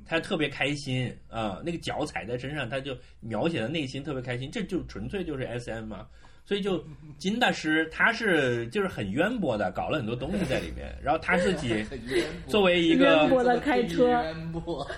[0.06, 6.08] 他特别开心啊、那个脚踩在身上，他就描写的内心特别开心，这就纯粹就是 S M 嘛。
[6.48, 6.82] 所以就
[7.18, 11.84] 金大师他是就是很渊博的，搞了很多东西在里面，然后他自己
[12.48, 14.90] 作为一个渊博的开车渊博，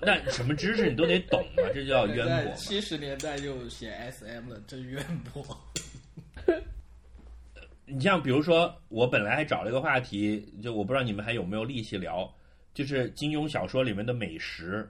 [0.00, 2.54] 那什么知识你都得懂嘛，这就叫渊博。
[2.54, 5.44] 七十年代就写 S M 了，真渊博。
[7.84, 12.32] 你像比如说，我本来还找了一个话题，就我不知道你们还有没有力气聊，
[12.72, 14.88] 就是金庸小说里面的美食。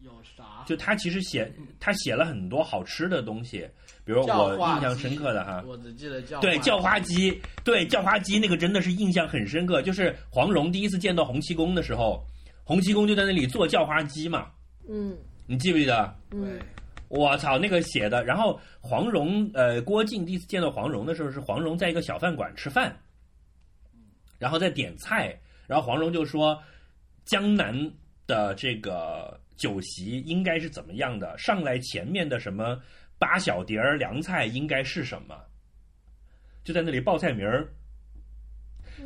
[0.00, 0.64] 有啥？
[0.66, 3.68] 就他其实写他写了很多好吃的东西，
[4.04, 9.82] 比如我印象深刻的哈，我只记得叫对，叫花鸡，对，叫花鸡那个真的是印象很深刻。
[9.82, 12.24] 就是黄蓉第一次见到洪七公的时候，
[12.64, 14.50] 洪七公就在那里做叫花鸡嘛，
[14.88, 16.14] 嗯你记不记得？
[16.30, 16.60] 对嗯，
[17.08, 18.22] 我操，那个写的。
[18.22, 22.94] 然后黄蓉，呃，郭靖第一次见到黄蓉的时候，是黄蓉在一个小饭馆吃饭，
[24.38, 25.34] 然后在点菜，
[25.66, 26.62] 然后黄蓉就说，
[27.24, 27.74] 江南
[28.26, 31.36] 的这个酒席应该是怎么样的？
[31.36, 32.80] 上来前面的什么
[33.18, 35.36] 八小碟儿凉菜应该是什么？
[36.64, 37.68] 就在那里报菜名儿。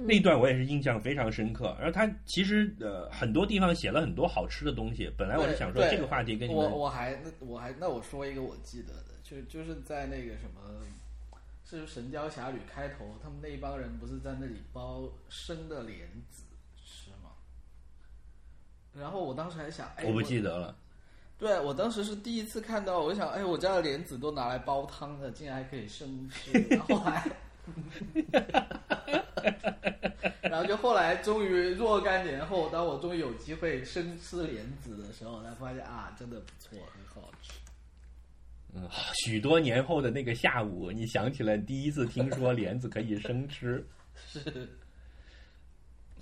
[0.07, 5.11] 那一段我也是印象非常深刻，然后他其实呃很多地方写了很多好吃的东西。
[5.19, 10.83] 本来我是想说这个话题跟你我们我还那我还那我说一个我记得的，就就是在那个什么，
[11.65, 16.45] 是《神雕侠侣》开头，他们那一帮人不是在那里包生的莲子？
[18.99, 20.77] 然后我当时还想，哎，我不记得了。
[21.39, 26.53] 对我当时是第一次看到，我就想，哎，我家的莲子都拿来煲汤的，竟然还可以生吃。
[26.71, 27.29] 然后后来，
[30.43, 37.53] 然后就后来终于若干年后，当我终于有机会生吃莲子的时候，才发现啊，真的不错，很好吃。
[38.75, 38.89] 嗯，
[39.25, 43.85] 许多年后的那个下午，你想起来第一次听说莲子可以生吃。
[44.15, 44.69] 是，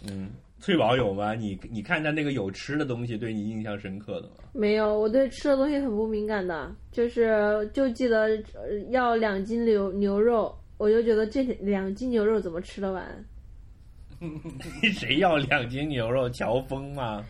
[0.04, 1.34] 嗯，翠宝有吗？
[1.34, 4.34] 你你看他那个有吃的东西，对你印象深刻的吗？
[4.52, 13.24] 没有，我对吃的东西很不敏感的，就是就记得呃要两斤牛牛肉，我就觉得这两斤牛肉怎么吃得完？
[14.92, 16.28] 谁要两斤牛肉？
[16.28, 17.24] 乔峰吗？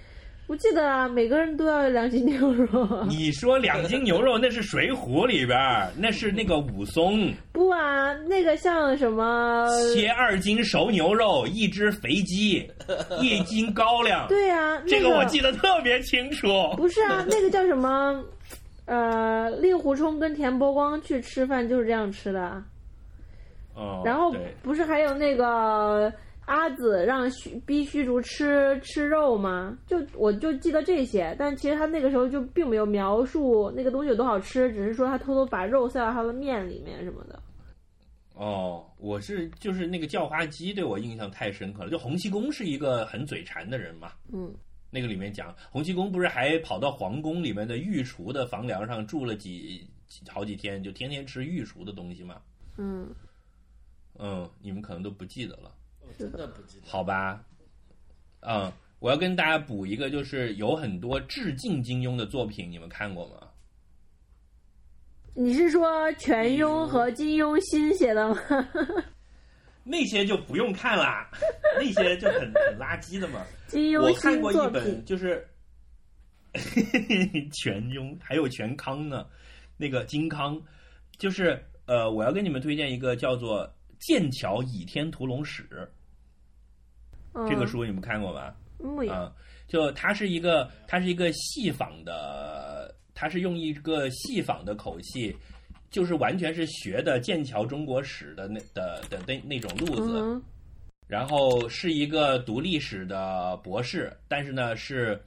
[0.51, 2.67] 我记得啊，每个人都要两斤牛肉。
[3.09, 9.69] 你说两斤牛肉，那是《水浒》里边儿，那是那个武松不啊，那个像什么？
[9.95, 12.69] 切二斤熟牛肉，一只肥鸡，
[13.23, 14.27] 一斤高粱。
[14.27, 16.49] 对啊，这那个我记得特别清楚。
[16.77, 18.21] 不是啊，那个叫什么？
[18.87, 22.61] 呃，令狐冲跟田伯光去吃饭就是这样吃的啊。
[23.77, 24.35] 哦，然后
[24.65, 26.13] 不是还有那个
[26.51, 29.79] 阿紫让虚逼虚竹吃吃肉吗？
[29.87, 37.41] 就我就记得这些，但其实他那个时候就并没有描述那个东西有多好吃，只是说他偷偷把肉塞到他的面里面什么的。
[38.35, 41.91] 哦，我是就是那个叫花鸡对我印象太深刻了。
[41.91, 44.53] 就洪七公是一个很嘴馋的人嘛，嗯，
[44.91, 52.41] 那个里面讲洪七公不是还跑到皇宫里面的御厨的房梁上住了几几好几天，就天天吃御厨的东西嘛。
[52.77, 53.09] 嗯，
[54.19, 55.71] 嗯，你们可能都不记得了，
[56.19, 56.87] 我真的不记得。
[56.89, 57.45] 好吧？
[58.41, 63.49] 嗯，我要跟大家补一个，就是有很多致敬金庸的作品，你们看过吗？
[65.33, 68.37] 你是说全庸和金庸新写的吗？
[69.85, 71.31] 那些就不用看啦，
[71.79, 73.45] 那些就很很垃圾的嘛。
[73.67, 75.47] 金庸我看过一本，就是
[77.53, 79.27] 全庸，还有全康呢。
[79.77, 80.61] 那个金康，
[81.17, 83.67] 就是呃，我要跟你们推荐一个叫做
[83.99, 85.63] 《剑桥倚天屠龙史》
[87.49, 88.55] 这个嗯书，你们看过吗？
[88.79, 89.13] 木有。
[89.13, 89.33] 啊，
[89.67, 95.37] 就它是一个，它是一个戏仿的，它是用一个戏仿的口气，
[95.91, 100.21] 就是完全是学的剑桥中国史的那的的那那种路子。
[100.21, 100.43] 嗯
[101.11, 105.21] 然后是一个读历史的博士，但是呢是，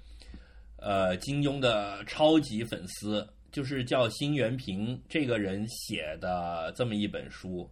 [0.77, 7.69] 呃，金庸的超级粉丝，就是叫辛元平这个人写的这么一本书，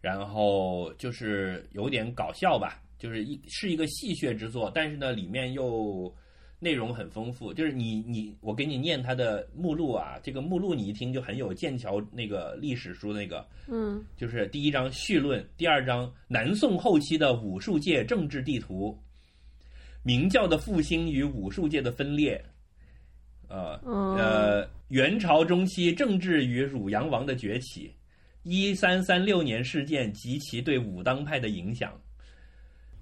[0.00, 6.12] 然后就是有点搞笑吧，就是一是一个戏谑之作，但是呢里面又
[6.58, 13.46] 内容很丰富，就是你你我给你念它的目录啊，这个目录你一听就很有剑桥那个历史书那个。
[13.68, 18.98] 嗯就是第一章绪论，第二章南宋后期的武术界政治地图，
[20.02, 22.44] 明教的复兴与武术界的分裂，
[23.48, 27.92] 呃哦呃，元朝中期政治与汝阳王的崛起，
[28.42, 31.92] 一三三六年事件及其对武当派的影响，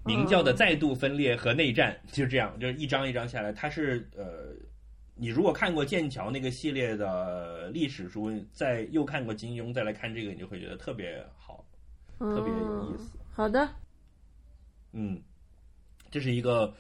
[0.05, 4.55] 明教的再度分裂和内战，就这样，就是一章一章下来，它是呃。
[5.16, 11.64] 你如果看过剑桥那个系列的历史书，再又看过金庸，再来看这个，你就会觉得特别好。
[12.18, 13.68] 特别有意思嗯好的，
[14.90, 15.22] 嗯，
[16.11, 16.74] 这是一个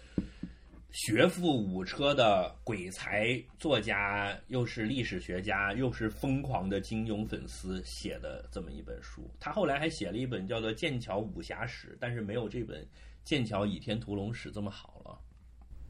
[0.90, 9.30] 学富五车的鬼才作家，又是历史学家，又是疯狂的金庸粉丝写的这么一本书。
[9.38, 12.82] 他后来还写了一本叫做《剑桥武侠史》，但是没有这本
[13.24, 15.18] 《剑桥倚天屠龙史》这么好了。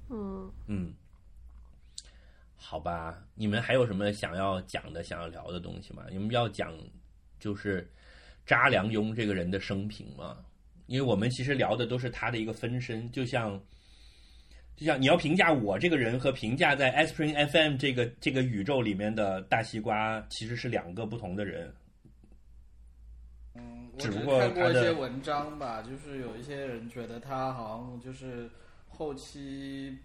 [0.09, 0.95] 嗯，嗯，
[2.55, 6.05] 好吧，你们还有什么想要讲的、想要聊的东西吗？
[6.11, 6.73] 你们要讲
[7.39, 7.91] 就是
[8.47, 10.45] 查良镛这个人的生平吗，
[10.87, 13.61] 因为我们其实聊的都是他的一个分身，就像
[14.77, 21.75] 就像你要评价我这个人和评价在 Aspirin FM 这个这个宇宙里面的大西瓜，其实是两个不同的人。
[23.95, 28.51] 嗯，我只不是过看过一些文章吧，就是有一些人觉得他好像就是
[28.89, 29.97] 后期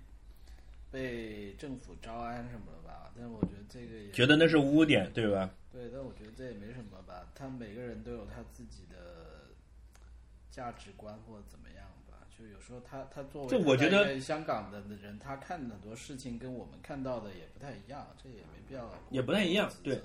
[0.92, 5.50] 被政府招安什么的吧，但我觉得这个也觉得那是污点，对吧？
[5.72, 7.28] 对，但我觉得这也没什么吧。
[7.36, 9.50] 他每个人都有他自己的
[10.50, 12.26] 价值观或者怎么样吧。
[12.36, 20.02] 就有时候他他作为就我觉得香港的人，他看很多事情跟我们看到的也不太一样，这也没必要也不太一样对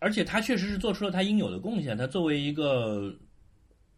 [0.00, 1.96] 而且他确实是做出了他应有的贡献。
[1.96, 3.14] 他作为一个，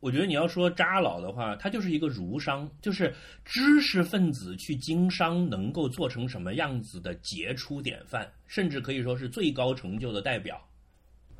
[0.00, 10.61] 我觉得你要说扎老的话，他就是一个儒商，就是知识分子去经商能够做成什么样子的杰出典范，甚至可以说是最高成就的代表。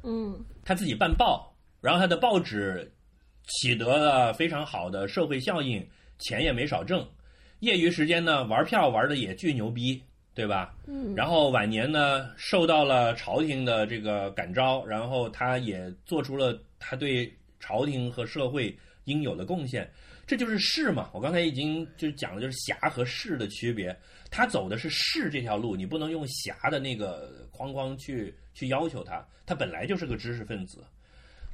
[0.05, 2.93] 嗯，他自己办报，然后他的报纸
[3.61, 5.85] 取得了非常好的社会效应，
[6.19, 7.07] 钱也没少挣。
[7.61, 10.03] 业余时间呢，玩票玩的也巨牛逼，
[10.35, 10.75] 对吧？
[10.87, 17.31] 嗯，然后晚年呢，受到了朝廷的这个感召，然后他也做出了他对
[17.61, 19.91] 朝廷和社会应有的贡献。
[20.27, 23.95] 这就是士嘛，我刚才已经就讲了，就是侠和士的区别。
[24.31, 29.23] 他走的是士这条路，你不能用侠的那个框框去去要求他。
[29.45, 30.83] 他本来就是个知识分子，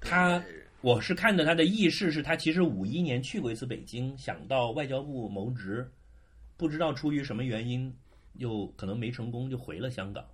[0.01, 0.41] 他
[0.83, 5.91] 我是看着他的轶事，是他其实五一年去过一次北京，想到外交部谋职，
[6.57, 7.93] 不知道出于什么原因，
[8.39, 10.27] 又可能没成功，就回了香港。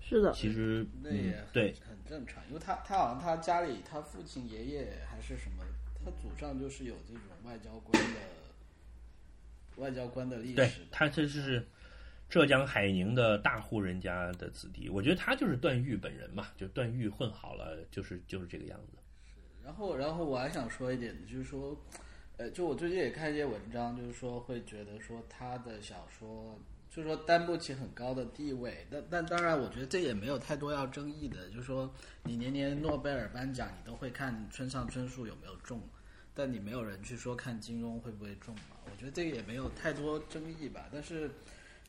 [0.00, 5.64] 是的，其实，那也对，很正常，因为他他好像他家里他父亲爷爷还是什么，
[6.04, 8.20] 他祖上就是有这种外交官的
[9.76, 10.86] 外交官的历史的。
[10.90, 11.66] 他这是
[12.28, 18.98] 浙江海宁的大户人家的子弟，我觉得他就是段誉本人嘛，就段誉混好了，就是就是这个样子。
[19.62, 21.78] 然后，然后我还想说一点，就是说，
[22.38, 26.56] 呃，就我最近也看一些文章，就是说会觉得说他的小说，
[26.88, 28.86] 就是说担不起很高的地位。
[28.88, 35.82] 但但当然，我觉得这也没有太多要争议的，就是说你年年诺贝尔颁奖，你都会看村上春树有没有中，
[36.32, 38.76] 但你没有人去说看金庸会不会中嘛？
[38.84, 40.88] 我觉得这个也没有太多争议吧。
[40.92, 41.28] 但是，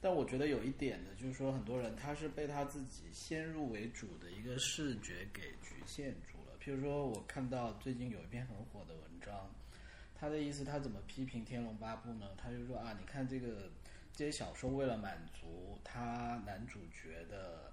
[0.01, 6.57] 但我觉得有一点呢，就是说很多人他是被他自己先入为主的一个视觉给局限住了。
[6.59, 9.47] 譬如说，我看到最近有一篇很火的文章，
[10.19, 12.27] 他的意思他怎么批评《天龙八部》呢？
[12.35, 13.69] 他就说啊，你看这个
[14.13, 17.71] 这些小说为了满足他男主角的。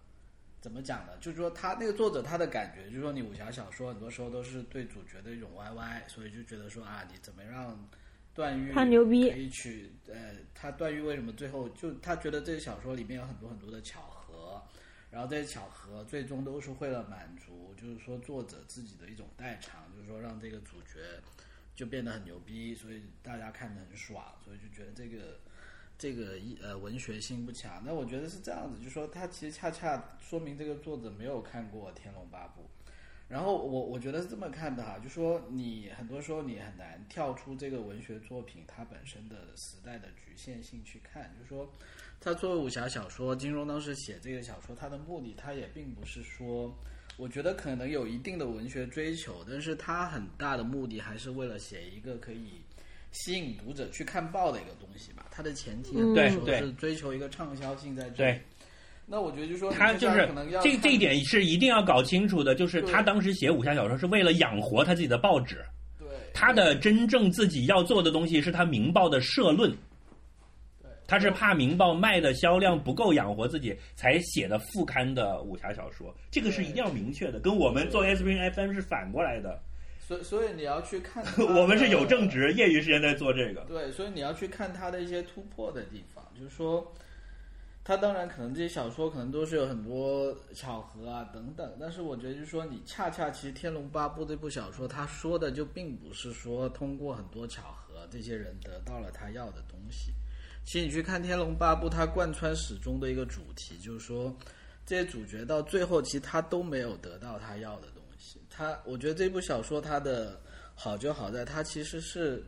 [0.58, 1.12] 怎么讲呢？
[1.20, 7.88] 就是说他那个作者他的感觉，就是说你武侠小说很多时候都是对主角的一种歪歪，所以就觉得说啊，你怎么让
[8.34, 14.60] 段誉他牛逼可以去呃，他段誉为什么最后就他觉得这些小说里面有很多很多的巧合，
[15.08, 21.22] 然后这些巧合最终都是为了满足，就是说作者自己的一种代偿，就是说让这个主角
[21.76, 25.38] 就变得很牛逼，所以大家看得很爽，所以就觉得这个
[25.96, 27.82] 这个一呃文学性不强。
[27.84, 32.62] 那我觉得是这样子，就说他其实恰恰说明这个作者没有看过《天龙八部》。
[33.28, 41.68] 然后我我觉得是这么看的哈，就说你很多时候你很难跳出这个文学作品它本身的时代的局限性去看，就说，
[42.20, 46.72] 它作为武侠小说，金庸当时写这个小说，他的目的他也并不是说，
[47.16, 52.60] 我觉得可能有一定的文学追求，但是他很大的目的还是为了写一个可以
[53.10, 55.24] 吸引读者去看报的一个东西吧。
[55.30, 58.40] 它的前提很多对对时候是追求一个畅销性在这里对。
[59.06, 60.28] 那我觉得就说，他就是
[60.62, 65.64] 这这一点是一定要搞清楚的，就是他当时写武侠小说是为了养活他自己的报纸，
[65.98, 69.72] 对他的真正自己要做的东西是他《明报》的社论。
[71.06, 79.60] 对他是怕《明报》卖的销量不够养活自己，才写的副刊的武侠小说，这个是一定要明确的，跟我们做 S P N FM 是反过来的。
[80.00, 81.24] 所以所以你要去看，
[81.56, 83.62] 我们是有正职，业余时间在做这个。
[83.62, 86.92] 对，所以你要去看他的一些突破的地方，就是说，
[87.82, 100.12] 他当然可能这些小说可能都是有很多巧合啊等等，但是我觉得就是说，你恰恰其实《天龙八部》这部小说，他说的就并不是说通过很多巧合，这些人得到了他要的东西。
[100.66, 104.36] 其实你去看《天龙八部》，它贯穿始终的一个主题就是说，
[104.84, 108.40] 这些主角到最后其实他都没有得到他要的东西。
[108.50, 110.40] 他，我觉得这部小说它的
[110.74, 112.42] 好就好在它其实是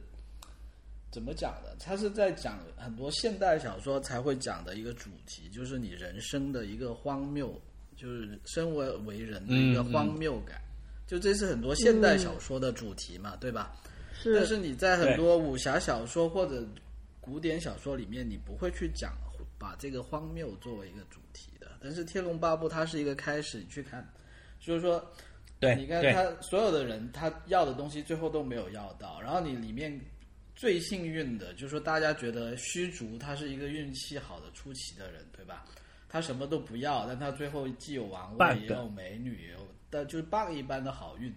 [1.13, 1.77] 怎么讲的？
[1.79, 7.55] 它是在讲很多现代小说才会讲的一个主题，就是你人生的一个荒谬，
[7.97, 10.61] 就是身为为人的一个荒谬感。
[11.07, 13.77] 就这是很多现代小说的主题嘛，对吧？
[14.21, 16.67] 是但是你在很多武侠小说或者
[17.29, 19.13] 古典小说里面，你不会去讲
[19.59, 21.69] 把这个荒谬作为一个主题的。
[21.79, 24.07] 但是《天龙八部》它是一个开始，你去看
[24.59, 25.05] 就是说，
[25.61, 30.01] 对你看他所有的人，他要的东西最后都没有要到，然后你里面
[30.57, 35.67] 最幸运的，就是说大家觉得虚竹他是一个运气好的出奇的人，对吧？
[36.09, 39.59] 他什么都不要，但他最后既有王位，也有美女，也有
[39.91, 41.31] 但就是 bug 一般的好运。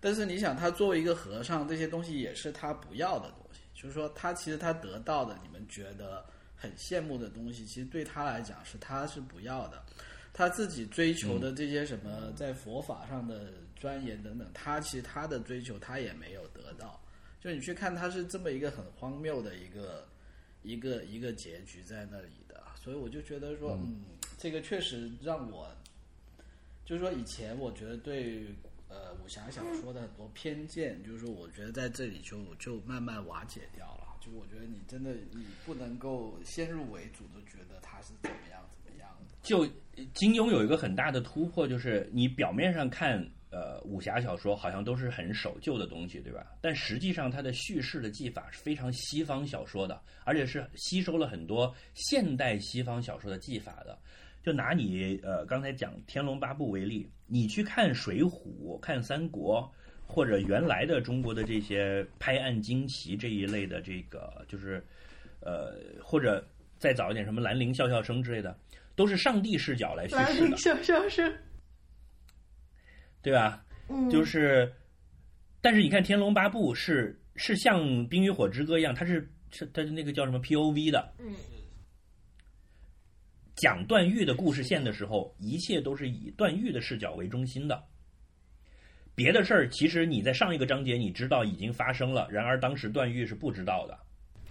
[0.00, 3.43] 但是你想，他作为一个和尚，这些东西也是他不要的东西，
[3.84, 6.24] 就是说他其实他得到的，你们觉得
[6.56, 9.84] 很羡慕的东西，其实对他来讲是他是不要的。
[10.32, 16.98] 他自己追求的这些什么在佛法上的钻研等等，他其实他的追求他也没有得到。
[17.42, 20.08] 就你去看，他是这么一个很荒谬的一个
[20.62, 24.02] 一个一个结局在那里的，所以我就觉得说，嗯，
[24.38, 25.70] 这个确实让我，
[26.86, 28.46] 就是说以前我觉得对
[28.94, 34.04] 呃武侠小说的很多偏见，就是说我觉得在这里就就慢慢瓦解掉了。
[34.20, 39.34] 就我觉得你真的你不能够先入为主的觉得他是怎么样怎么样的。
[39.42, 39.66] 就
[40.14, 43.18] 金庸有一个很大的突破，就是你表面上看，
[43.50, 46.46] 呃，武侠小说好像都是很守旧的东西，对吧？
[46.62, 53.98] 但实际上它的叙事的技法是非常西方小说的，而且是吸收了很多现代西方小说的技法的。
[54.44, 59.62] 就拿你呃刚才讲《天龙八部》为例，你去看《水浒》、看《三国》，
[60.06, 64.84] 或者原来的中国的这些拍案惊奇这一类的这个，就是
[65.40, 66.46] 呃，或者
[66.78, 68.54] 再早一点什么兰陵笑笑生之类的，
[68.94, 71.32] 都是上帝视角来叙事的，笑笑生，
[73.22, 73.64] 对吧？
[73.88, 74.70] 嗯，就是，
[75.62, 81.32] 但是你看《天龙八部是》是像《冰与火之歌》一样，它是是它是那个叫什么 POV 的，嗯，
[83.56, 87.82] 讲段誉的故事线的时候，一切都是以段誉的视角为中心的。
[89.14, 93.96] 别的事儿，其实你在上一个章节你知道已经发生了，然而当时段誉是不知道的。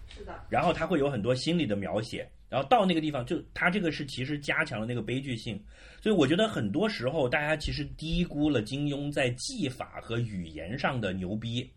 [0.08, 5.62] 是的，然后他会有很多心理的描写，然后到那个地方就他这个是其实加强了那个悲剧性，
[6.02, 11.70] 所以我觉得很多时候大家其实低估了金庸在技法和语言上的牛逼。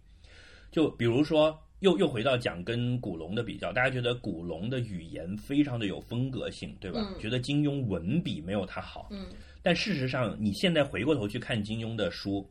[0.70, 6.99] 就比如说，又又回到讲跟古龙的比较，大家觉得古龙的语言非常的有风格性，对吧？
[7.14, 9.28] 嗯觉得金庸文笔没有他好，嗯，
[9.62, 12.45] 但事实上，你现在回过头去看金庸的书，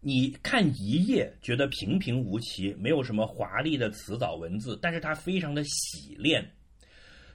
[0.00, 6.48] 你看一页觉得平平无奇，没有什么华丽的辞藻文字，但是它非常的洗练。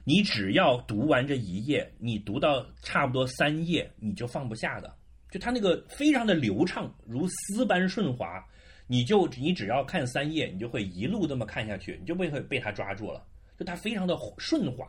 [0.04, 4.90] 你只要读完这一页，你读到差不多三页，你就放不下的。
[5.30, 8.42] 就他那个非常的流畅，如丝般顺滑，
[8.88, 13.24] 你就你只要看三页，你就会一路这么看下去，你就被会被他抓住了。
[13.56, 14.88] 就他非常的顺滑，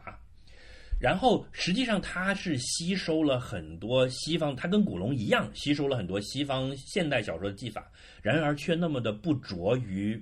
[0.99, 7.91] 然后实际上他是吸收了很多西方，他跟古龙一样吸收了很多西方现代小说的技法，
[8.21, 10.15] 然而却那么的不着于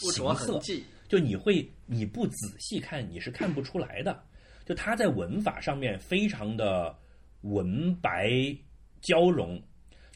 [0.00, 4.22] 不着形色痕，迹，就你会你不仔细看你是看不出来的。
[4.64, 6.96] 就他在文法上面非常的
[7.42, 8.30] 文白
[9.00, 9.60] 交融，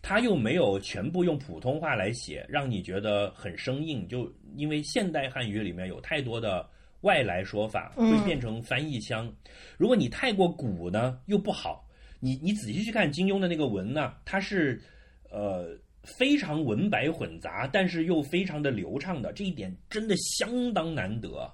[0.09, 4.07] 它又没有全部用普通话来写，让你觉得很生硬。
[4.07, 6.65] 就因为现代汉语里面有太多的
[7.01, 9.29] 外来说法，会变成翻译腔。
[9.77, 11.85] 如果你太过古呢，又不好。
[12.21, 14.81] 你你仔细去看金庸的那个文呢，它是
[15.29, 21.53] 呃非常文白混杂，但是又非常的流畅的，这一点真的相当难得。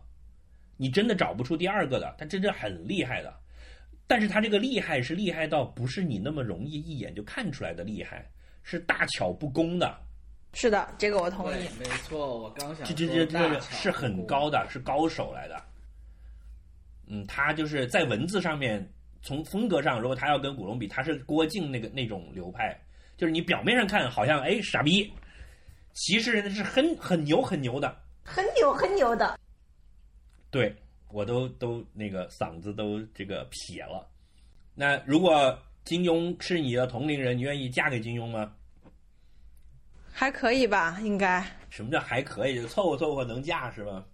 [0.76, 3.34] 你真的找不出第二个的，他真的很厉害的。
[4.06, 8.30] 但是他这个厉害是厉害到不是你那么容易一眼就看出来的厉害，
[8.62, 9.98] 是大巧不工的。
[10.54, 15.62] 是的，这个我同意。，没错，我刚想这这说这这个是很高的，是高手来的。
[17.06, 18.86] 嗯，他就是在文字上面，
[19.22, 22.78] 从风格上，如果他要跟古龙比，他是郭靖那个那种流派，
[23.16, 25.10] 就是你表面上看好像哎傻逼，
[25.94, 27.96] 其实人家是很很牛很牛的。
[28.22, 29.38] 很牛很牛的。
[30.50, 30.74] 对
[31.08, 34.06] 我都都那个嗓子都这个撇了。
[34.74, 38.52] 那如果金庸是你的同龄人，你愿意嫁给金庸吗？
[40.12, 41.44] 还可以吧，应该。
[41.70, 42.60] 什么叫还可以？
[42.60, 44.04] 就凑合凑合能嫁是吧？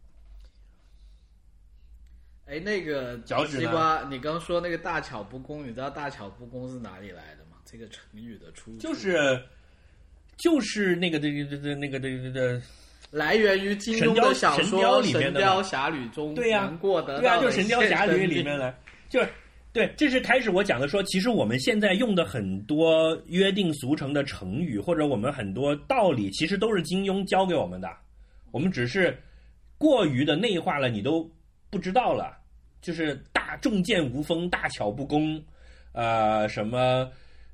[2.46, 7.58] 哎，那个脚趾西瓜，你刚说那个大巧不工，你知道大巧不工是哪里来的吗？
[7.64, 9.38] 这个成语的出处就是
[10.38, 12.62] 就是那个这个这个那个这个这个，
[13.10, 18.74] 来源于金庸的小说神雕《里面的神雕侠侣》中，对呀杨过得对啊，就《神雕侠侣》里面来，
[19.10, 19.28] 就是
[19.72, 27.88] 对，这是开始我讲的说，其实我们现在用的很多约定俗成的成语，或者我们很多道理，其实都是金庸教给我们的，
[28.50, 29.16] 我们只是
[29.76, 31.30] 过于的内化了，你都
[31.70, 32.36] 不知道了。
[32.80, 35.42] 就是大重剑无锋，大巧不工，
[35.90, 37.10] 呃，什么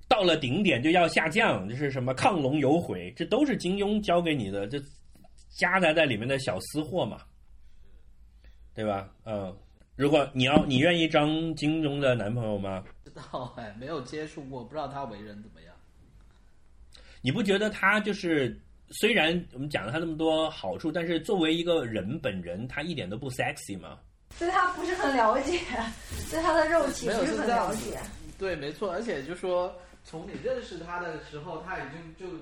[0.07, 4.79] 到了顶点就要下降，就是什么亢龙有悔，这都是金庸教给你的，这
[5.57, 7.23] 夹杂在里面的小私货嘛，
[8.75, 9.11] 对吧？
[9.25, 9.57] 嗯，
[9.97, 12.83] 如果你要你愿意张金庸的男朋友吗？
[13.05, 15.75] 不知道哎，没有接触过，不知道他为人怎么样。
[17.21, 23.99] 你不觉得他就是虽然我们讲了他那么多好处，但是作为一个人本人，他一点都不 sexy 吗？
[24.37, 25.61] 对他不是很了解，
[26.31, 27.99] 对他的肉体不是很了解。
[28.37, 29.73] 对，没错，而且就说
[30.03, 32.37] 从你认识他的时候，他已经就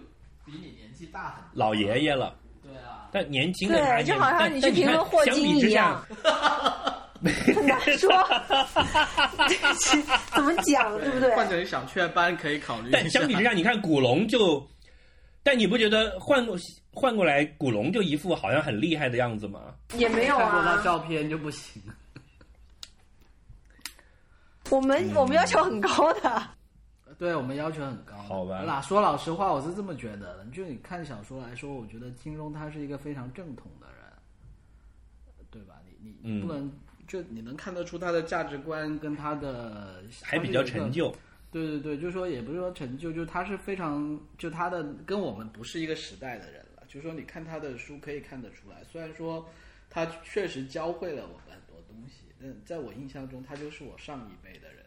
[0.46, 1.50] 比你年纪大很多。
[1.52, 6.06] 老爷爷了，对啊，但年轻的他就好像但你去评论霍金相比之下一样，
[7.30, 8.10] 很 难说，
[10.34, 11.34] 怎么讲，对不对？
[11.36, 14.66] 换成小雀斑可以考虑但相比之下，你看古龙就，
[15.42, 16.56] 但你不觉得换过
[16.92, 19.74] 换过来古龙就一副好像很厉害的样子吗？
[19.96, 20.82] 也没有看过他啊。
[20.82, 21.80] 照片就不行。
[24.70, 26.42] 我们我们要求很高的，
[27.18, 28.16] 对我们要求很高。
[28.16, 30.44] 好吧那说老实话，我是这么觉得的。
[30.52, 33.96] 就你看小说来说，我觉得金庸他是一个非常正统的人，
[35.50, 35.74] 对吧？
[36.00, 36.72] 你你不能、
[37.12, 40.90] 就你能看得出他的价值观跟他的还比较陈。
[40.90, 41.14] 旧。
[41.50, 46.82] 对对对，就是说也不是说陈旧，就他是非常就他的跟我们不是一个时代的人了。
[46.88, 49.46] 就是说你看他的书可以看得出来，虽然说
[49.90, 54.81] 他确实教会了我们很多东西，但在我印象中他就是我上一辈的人？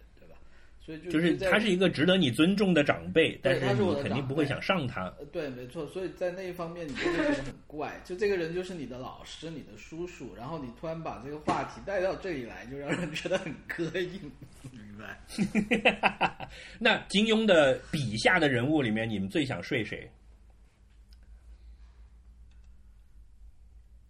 [0.85, 5.05] 所以就就是他是一个值得你尊重的长辈，但是你肯定不会想上他。
[5.17, 14.31] 呃，对，没错，所以在那一方面你就会觉得很怪，就这个人就是你的老师、你的叔叔，然后你突然把这个话题带到这里来，就让人觉得很膈应，
[14.71, 16.47] 明白？
[16.77, 20.07] 那金庸的笔下的人物里面，你们最想睡谁？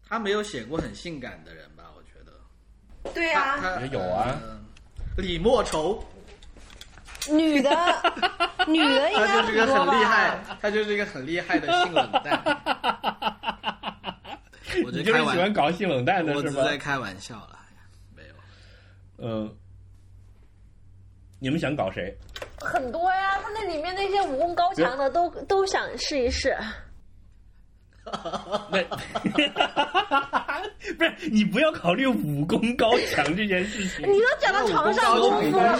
[0.05, 1.89] 他没有写过很性感的人吧？
[1.95, 4.59] 我觉得对呀、他他有啊呃
[5.17, 6.03] 李莫愁，
[7.31, 7.69] 女的
[8.67, 12.41] 女的应该他就是一个很厉害吧？，他就是一个很厉害的性冷淡。
[14.83, 16.61] 我你就是喜欢搞性冷淡的是吗？
[16.61, 17.57] 我在开玩笑了，
[18.15, 18.33] 没有。
[19.17, 19.55] 嗯，
[21.39, 22.15] 你们想搞谁？
[22.59, 26.55] 很多呀，他那里面那些武功高强的都都想试一试。
[28.69, 28.83] 那
[30.97, 34.07] 不是你不要考虑武功高强这件事情。
[34.07, 35.79] 你都讲到床上功夫了，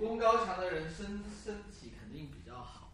[0.00, 1.06] 武功高强的人身
[1.44, 2.88] 身体肯定比较好。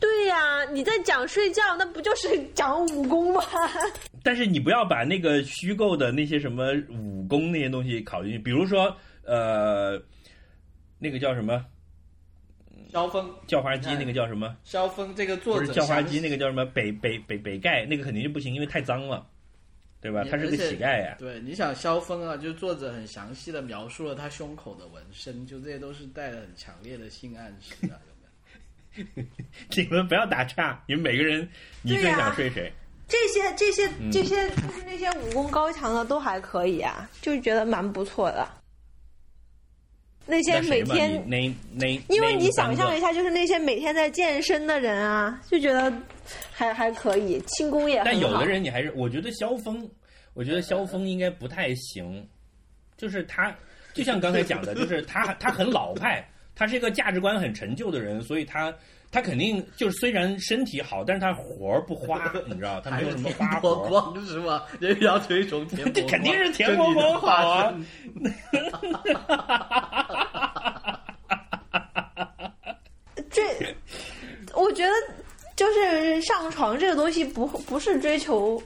[0.00, 3.42] 对呀、你在讲睡觉，那不就是讲武功吗？
[4.22, 8.94] 但是你不要把那个虚构的那些什么武功那些东西考进去，比如说
[9.24, 10.00] 呃，
[10.98, 11.64] 那个叫什么
[12.90, 14.56] 萧峰，叫花鸡，那个叫什么？
[14.64, 19.26] 萧峰这个作者不是叫花鸡，那个叫什么北北北北丐，那个肯定就不行，因为太脏了，
[20.00, 20.24] 对吧？
[20.30, 29.24] 他是个乞丐呀、对，你想萧峰啊，就作者很详细的描述了他胸口的纹身，就这些都是带了很强烈的性暗示的，有没有？
[29.76, 31.46] 你们不要打岔，你们每个人，
[31.82, 32.72] 你最想睡谁？
[33.06, 38.48] 这些这些嗯这些就是那些武功高强的都还可以啊，就觉得蛮不错的。
[40.26, 45.92] 那些每天那那，因为你想象一，下，就是那些每天在健身的人啊，就觉得
[46.52, 48.10] 还还可以，轻功也很好。
[48.10, 49.88] 但有的人你还是，我觉得萧峰，
[50.34, 52.26] 我觉得萧峰应该不太行，
[52.96, 53.54] 就是他，
[53.94, 58.72] 就像刚才讲的，就是他他很老派，他是一个价值观很陈旧的人，所以他
[59.10, 64.66] 他肯定就是虽然身体好，但是他活儿不花，你知道，他没有什么花田伯活是吧？
[64.78, 67.78] 人要推崇田伯这， 肯定是田伯光好啊就
[68.14, 70.60] 你的化身！
[73.30, 73.42] 这，
[74.54, 74.92] 我觉得
[76.20, 78.62] 就是上床这个东西不不是追求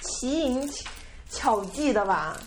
[0.00, 0.68] 奇淫
[1.30, 2.38] 巧技的吧？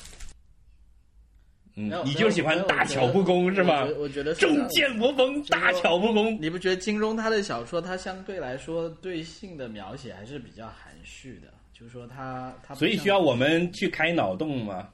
[1.75, 3.93] 嗯你就喜欢大巧不工是吗我觉？
[3.93, 6.37] 得我觉得是这样重剑魔风，大巧不工。
[6.39, 11.47] 你不觉得金庸他的小说，他相对来说对性的描写还是比较含蓄的？
[11.73, 14.89] 就是说他他所以需要我们去开脑洞嘛？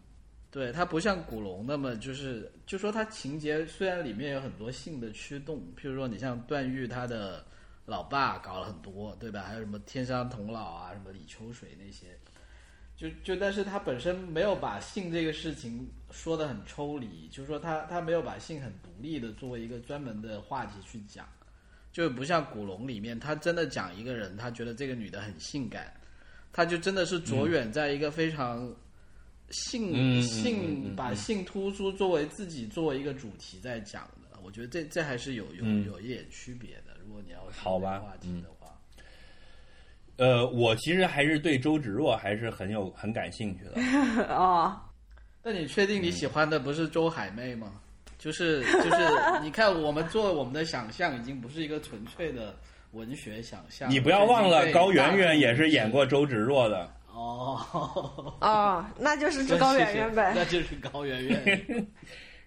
[0.49, 7.43] 对他不像古龙那么就是，就说他情节虽然里面有很多性的驱动，譬如说你像段誉他的
[7.87, 9.41] 老爸搞了很多，对吧？
[9.41, 12.07] 还有什么天山童姥啊，什么李秋水那些，
[12.95, 21.25] 就就但是他本身没有把性这个事情说的很抽离，就是说他他没有把性很独立的作为一个专门的话题去讲，
[21.91, 25.91] 就不像古龙里面他真的讲一个人，他觉得这个女的很性感，
[26.51, 28.71] 他就真的是着眼在一个非常。
[29.49, 36.86] 性、性嗯把性突出作为自己作为一个主题在讲的，我觉得这这还是有有嗯有一点区别的。
[37.07, 38.67] 如果你要说好吧这个话题的话，
[40.17, 43.79] 呃，我其实还是对周芷若还是很有很感兴趣的。
[44.35, 44.77] 哦，
[45.41, 47.71] 那你确定你喜欢的不是周海媚吗？
[48.17, 49.07] 就是就是，
[49.41, 52.53] 你看我们做我们的想象已经不是一个纯粹的
[52.91, 53.89] 文学想象。
[53.89, 56.91] 你不要忘了，高圆圆也是演过过周芷若的。
[57.13, 57.59] 哦，
[58.41, 60.33] 哦，那就是高圆圆呗。
[60.35, 61.87] 那就是高圆圆。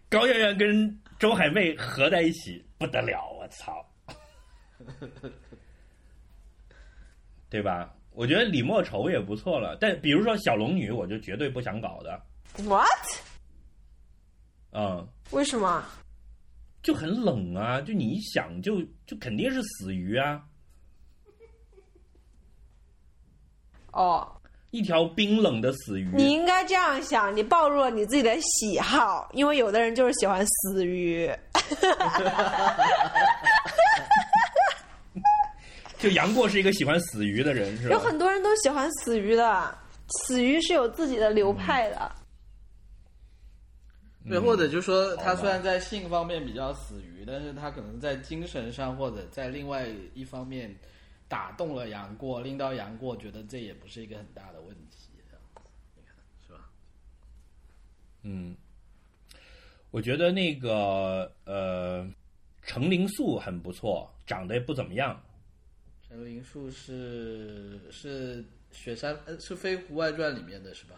[0.09, 3.73] 高圆圆跟周海媚合在一起不得了，我操，
[7.49, 7.95] 对吧？
[8.13, 12.21] 我觉得李莫愁也不错了，但比如说小龙女，我就绝对不想搞的
[12.65, 12.87] ，What？
[14.73, 15.85] 嗯，为什么？
[16.83, 20.43] 就很冷啊，就你一想就就肯定是死鱼啊，
[23.93, 26.11] 哦，一条冰冷的死鱼。
[26.15, 31.31] 你应该这样想，你暴露了你自己的喜好，因为有的人就是喜欢死鱼。
[36.01, 37.95] 就杨过是一个喜欢死鱼的人，是吧？
[37.95, 39.79] 有很多人都喜欢死鱼的，
[40.09, 42.11] 死鱼是有自己的流派的。
[44.29, 50.75] 对，嗯或者就说他虽然在性方面比较死鱼，但是他可能在精神上或者在另外一方面
[51.29, 55.61] 打动了杨过，令到杨过觉得这也不是一个很大的问题，这样子
[55.97, 56.15] 你看
[56.47, 56.61] 是吧？
[58.23, 58.57] 嗯，
[59.91, 62.09] 我觉得那个呃，
[62.63, 65.21] 程灵素很不错，长得也不怎么样。
[66.11, 70.97] 陈灵树是是雪山呃是《飞狐外传》里面的是吧？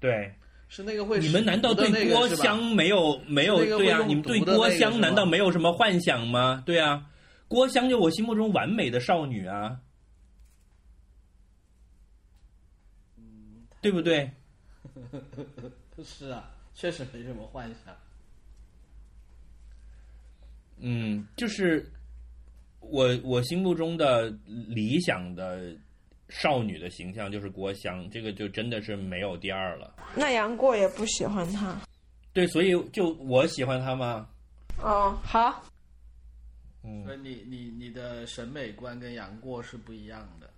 [0.00, 0.34] 对，
[0.68, 4.02] 是那个会你们难道对郭襄没有没有对啊？
[4.06, 6.62] 你们对郭香个是吧难道没有什么幻想吗？
[6.64, 7.10] 对啊，
[7.46, 9.78] 郭襄就我心目中完美的少女啊，
[13.82, 14.30] 对不对？
[16.02, 17.94] 是啊，确实没什么幻想。
[20.78, 21.86] 嗯，就是
[22.90, 24.28] 我我心目中的
[24.68, 25.74] 理想的
[26.28, 29.94] 少女的形象就是郭襄，这个就真的是没有第二了。
[30.14, 31.80] 那杨过也不喜欢她。
[32.32, 34.26] 对，所以就我喜欢她吗？
[34.82, 35.64] 哦，好，
[36.82, 40.50] 嗯所以你你你的审美观跟杨过是不一样的，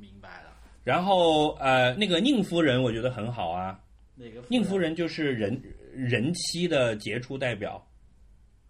[0.00, 0.50] 明白了？
[0.84, 3.80] 然后呃，那个宁夫人我觉得很好啊，
[4.14, 5.58] 哪个宁夫人就是人
[5.94, 7.82] 人妻的杰出代表，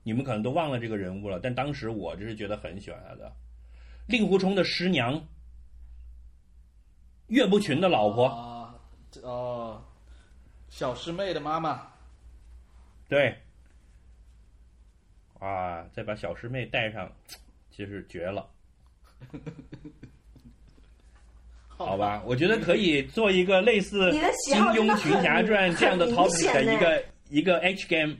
[0.04, 3.32] 你们可能都忘了这个人物了，但当时我就是觉得很喜欢他的。
[4.06, 5.28] 令狐冲的师娘，
[7.28, 8.26] 岳不群的老婆，
[9.24, 9.80] 啊，
[10.68, 11.86] 小师妹的妈妈，
[13.08, 13.36] 对，
[15.38, 17.10] 哇，再把小师妹带上，
[17.70, 18.50] 其实绝了，
[21.68, 22.20] 好吧？
[22.26, 24.10] 我觉得可以做一个类似
[24.44, 28.16] 《金庸群侠传》这样的 topic 的一个一个 H game。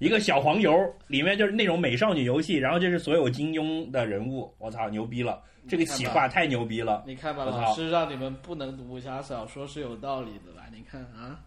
[0.00, 0.72] 一个小黄油，
[1.08, 5.42] 里面就是那种美少女游戏，然后就是所有金庸的人物，我操，牛逼了！
[5.68, 7.04] 这个企划太牛逼了。
[7.06, 10.62] 你看吧，我操老师让你们不能读武侠小说是有道理的吧？
[10.72, 11.38] 你看啊，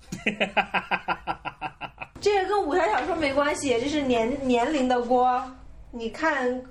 [2.22, 5.44] 这个跟武侠小说没关系，这是年年龄的锅。
[5.90, 6.62] 你看，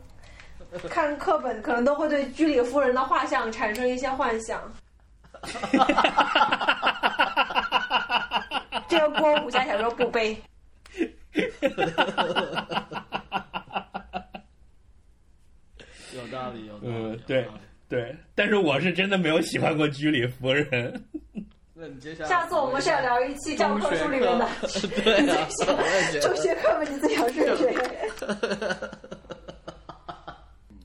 [0.89, 4.63] 看课本可能都会对居里夫人的画像产生一些幻想。
[8.87, 10.41] 这个锅武侠小说不背。
[16.15, 16.85] 有道理，有道理。
[16.85, 17.59] 嗯有对道理
[17.89, 21.05] 对，但是我是真的没有喜欢过居里夫人。
[21.75, 25.49] 那你接下来下次我们是要聊一期教科书里面的 中学课对啊，
[26.21, 26.37] 中得。
[26.37, 27.75] 学课本，你最想是谁？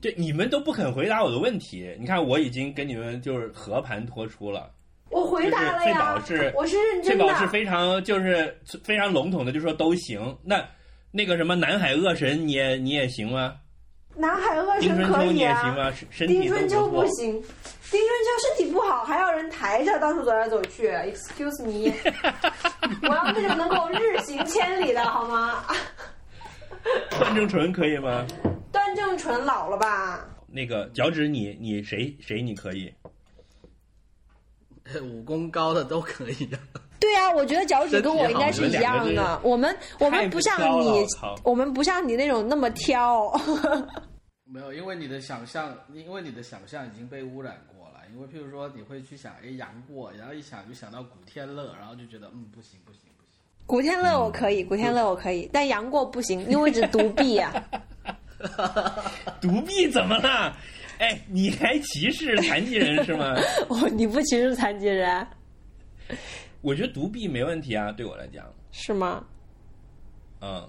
[0.00, 1.94] 对，你们都不肯回答我的问题。
[1.98, 4.70] 你看，我已经跟你们就是和盘托出了。
[5.10, 7.26] 我回答了就是呀翠宝是，我是认真的。
[7.26, 10.36] 宝是非常就是非常笼统的，就说都行。
[10.42, 10.62] 那
[11.10, 13.56] 那个什么南海恶神，你也你也行吗？
[14.14, 15.92] 南海恶神可以啊。
[16.26, 16.88] 丁春秋。
[16.88, 17.32] 不行，
[17.90, 20.88] 丁春秋身体不好，还要人抬着到处走来走去。
[20.88, 21.92] Excuse me，
[23.08, 25.64] 我要那种能够日行千里的好吗？
[27.10, 28.26] 段正淳可以吗？
[28.72, 30.26] 段正淳老了吧？
[30.50, 32.92] 那个脚趾你你谁谁你可以？
[35.02, 36.58] 武功高的都可以啊。
[37.00, 39.38] 对啊，我觉得脚趾跟我应该是一样的。
[39.42, 41.06] 我们我们不像你
[41.44, 43.32] 我们不像你那种那么挑。
[44.44, 48.00] 没有，因为你的想象，因为你的想象已经被污染过了。
[48.12, 53.40] 因为譬如说，你会去想，哎，杨过，然后一想就想到古天乐，然后就觉得，嗯，不行不行不行。
[53.66, 57.52] 古天乐我可以，古天乐我可以，但杨过不行，因为只独臂啊。
[59.40, 60.56] 独臂怎么了？
[60.98, 63.34] 哎，你还歧视残疾人是吗？
[63.68, 65.26] 我，你不歧视残疾人
[66.60, 69.24] 我觉得独臂没问题啊，对我来讲，是吗？
[70.40, 70.68] 嗯，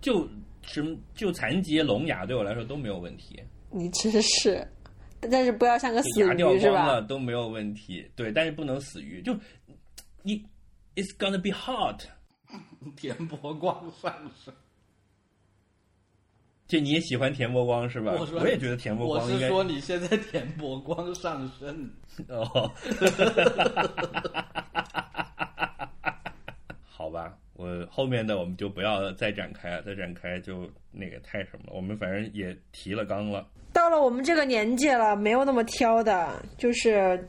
[0.00, 0.28] 就
[0.62, 4.66] 什么就残疾聋哑对我来说都没有问题，你真是，
[5.30, 7.06] 但是不要像个死就牙掉鱼是光？
[7.06, 8.06] 都没有问题。
[8.14, 9.34] 对，但是不能死鱼，就
[10.22, 10.36] 你
[10.94, 12.02] it's gonna be hot。
[12.96, 14.12] 田伯光上
[14.44, 14.52] 身，
[16.66, 18.12] 就你也喜欢田伯光是吧？
[18.18, 21.88] 我说也觉得田伯光应该是说你现在田伯光上身，
[22.28, 22.44] 哦，
[26.88, 31.72] 好吧，我后面的我们就不要再展开了，再展开就那个太什么了。
[31.74, 37.28] 我们反正也提了纲了，到了我们这个年纪了，没有那么挑的，就是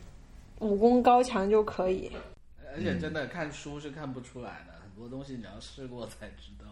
[0.59, 2.09] 武功高强就可以。
[2.73, 6.64] 而且真的看书是看不出来的，很多东西你要试过才知道？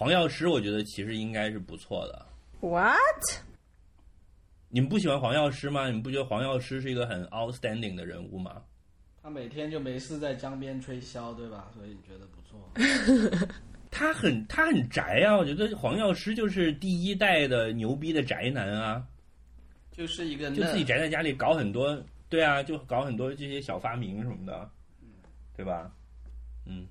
[0.00, 2.26] 黄药师我觉得其实应该是不错的。
[2.60, 2.96] What？
[4.70, 5.88] 你们不喜欢黄药师吗？
[5.88, 8.62] 你们不觉得黄药师是一个很 outstanding 的人物吗？
[9.22, 11.70] 他每天就没事在江边吹箫，对吧？
[11.74, 13.46] 所以觉得不错。
[13.92, 19.06] 他很他很宅啊，我觉得黄药师就是第一代的牛逼的宅男啊，
[19.92, 24.66] 就是一个就自己，宅在家里搞很多，对啊，就搞很多这些小发明什么的，
[25.54, 25.92] 对吧？
[26.64, 26.86] 嗯，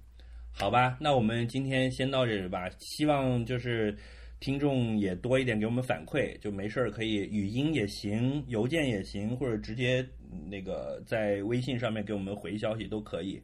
[0.59, 2.69] 好吧，那我们今天先到这里吧。
[2.79, 3.97] 希望就是
[4.41, 13.41] 听众也多一点给我们反馈，就没事儿可以语音也行，邮件也行，或者直接嗯那个在微信上面给我们回消息都可以。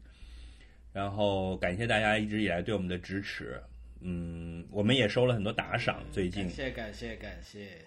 [0.92, 3.62] 然后感谢大家一直以来对我们的支持，
[4.02, 7.78] 嗯，我们也收了很多打赏，最近感谢感谢感谢，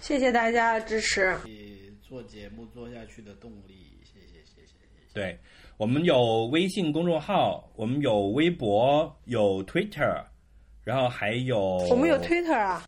[0.00, 1.34] 谢谢大家的支持。
[1.46, 5.14] 你做节目做下去的动力，谢谢谢谢谢谢。
[5.14, 5.38] 对，
[5.76, 10.22] 我们有微信公众号，我们有微博，有 Twitter，
[10.84, 11.58] 然后还有
[11.90, 12.84] 我们有 Twitter 啊。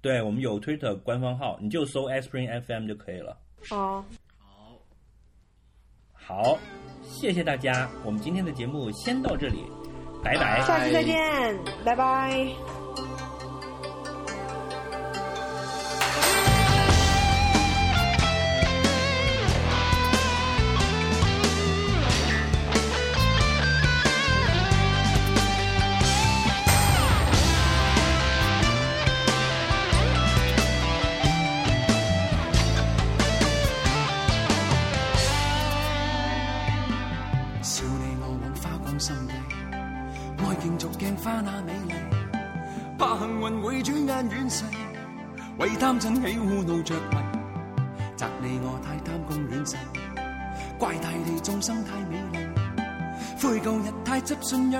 [0.00, 3.36] 对，我们有 Twitter 官方号，你就搜 Spring FM 就可以了。
[3.70, 4.04] 哦，
[4.36, 4.78] 好，
[6.12, 6.58] 好，
[7.02, 9.64] 谢谢大家，我们今天的节目先到这里，
[10.22, 10.60] 拜拜。
[10.62, 12.83] 下期再见，拜拜。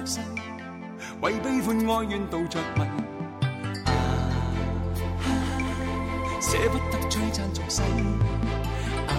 [0.04, 0.42] 執信約
[1.00, 2.82] 誓，為悲欢哀怨妒着迷，
[3.86, 5.26] 啊啊
[6.40, 7.82] 捨不得璀璨俗世。
[9.08, 9.12] 啊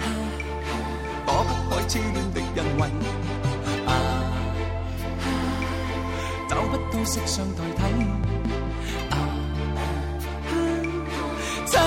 [0.00, 0.02] 啊
[1.24, 2.90] 躲不开痴恋的恩惠，
[3.86, 3.92] 啊啊
[6.48, 7.80] 找不到色相代替，
[9.10, 10.50] 啊啊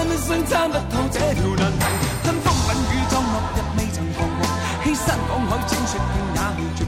[0.07, 1.85] 一生参不透這條難題，
[2.23, 4.39] 吞風品雨裝落日未曾彷徨，
[4.84, 5.99] 欺山赶海踐雪徑
[6.35, 6.80] 也未绝，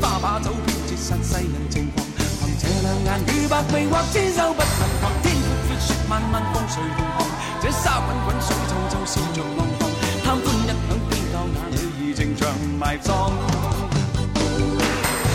[0.00, 2.06] 花把酒偏折殺世人情狂，
[2.40, 7.28] 凭这两眼与百臂或千手不能防，天阔阔雪漫漫風隨同航，
[7.60, 9.82] 这沙滚滚水皱皱笑着浪蕩，
[10.24, 12.48] 貪歡一晌偏教那女兒情长
[12.78, 13.30] 埋葬。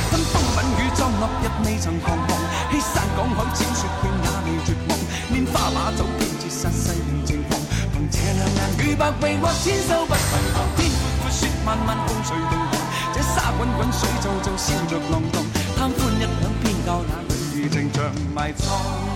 [0.09, 2.29] 吞风吻雨裝落日未曾彷徨，
[2.71, 4.91] 欺山赶海踐雪徑也未绝望，
[5.31, 7.59] 拈花把酒偏折殺世人情狂，
[7.93, 12.74] 凭这两眼与百臂或千手不能防，天阔阔雪漫漫風隨同航，
[13.57, 15.41] 滚滚水皱皱笑着浪荡；
[15.77, 17.13] 贪欢一晌偏教那
[17.55, 19.14] 女儿情长埋葬。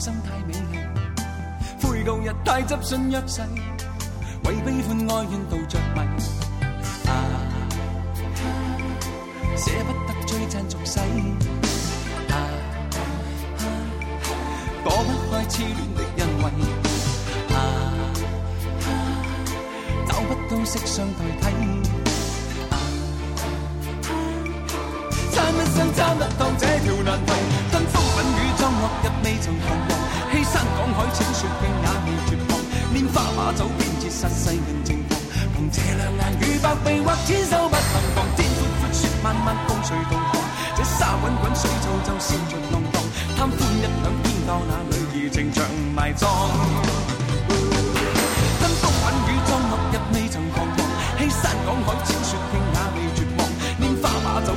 [0.00, 0.78] 生太美丽，
[1.82, 3.42] 悔舊日太执信约誓，
[4.44, 6.00] 为悲欢哀怨妒着迷，
[7.06, 7.68] 啊啊
[9.58, 11.00] 捨不得璀璨俗世，
[12.30, 12.34] 啊
[14.82, 16.50] 躲不开痴恋的恩惠，
[17.54, 17.56] 啊
[18.80, 18.88] 啊
[20.08, 21.44] 找不到色相代替，
[25.50, 27.32] 一生參不透這條難題，
[27.72, 29.90] 跟风品雨裝落日未曾彷徨，
[30.32, 32.52] 欺山赶海踐雪徑也未绝望，
[32.94, 35.18] 拈花把酒偏折殺世人情狂，
[35.54, 40.42] 凭这两眼与百臂或千手不能防，天阔阔雪漫漫共谁同航，
[40.76, 43.02] 这沙滚滚水皱皱笑着浪荡，
[43.36, 45.64] 贪欢一晌偏教那女儿情长
[45.94, 46.28] 埋葬。
[48.60, 50.78] 跟風品雨裝落日未曾彷徨，
[51.18, 53.40] 欺山趕海踐雪徑也未绝望，
[53.80, 54.52] 拈花把酒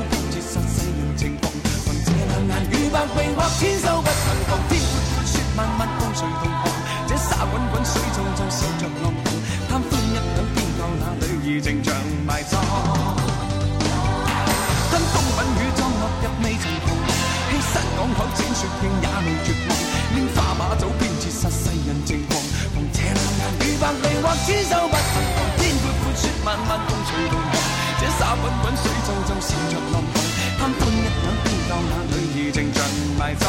[3.15, 6.63] 眉目天收不曾防天阔阔雪漫漫共谁同航
[7.07, 9.33] 这沙滚滚水皱皱笑着浪荡
[9.69, 11.93] 贪欢一饷偏教那女儿情长
[12.25, 12.59] 埋葬
[14.89, 17.05] 吞风吻雨妆落日未曾彷徨
[17.49, 19.71] 欺山赶海千雪径也未绝望
[20.13, 22.41] 拈花把酒偏折煞世人情狂
[22.73, 24.82] 凭这两眼与白臂或天收
[33.23, 33.47] 埋葬。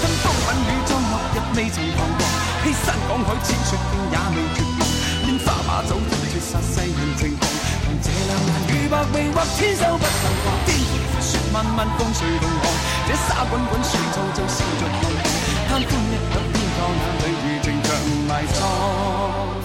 [0.00, 2.24] 跟风粉雨中落日未曾彷徨，
[2.64, 4.80] 欺山赶海千雪冰也未绝望。
[5.28, 7.44] 烟花把酒尽脱杀世人情狂，
[7.84, 10.56] 凭这两眼雨白未或千手不曾狂。
[10.64, 12.64] 天阔阔雪漫漫共谁同寒，
[13.08, 15.28] 这沙滚滚水皱皱笑着浪荡。
[15.68, 17.92] 贪欢一刻天堂眼里如情长
[18.26, 19.63] 埋葬。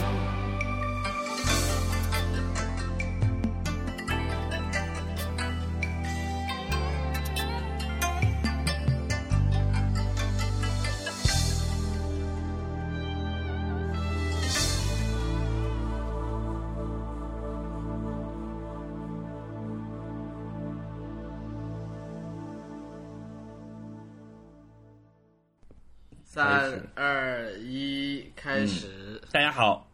[29.60, 29.86] 好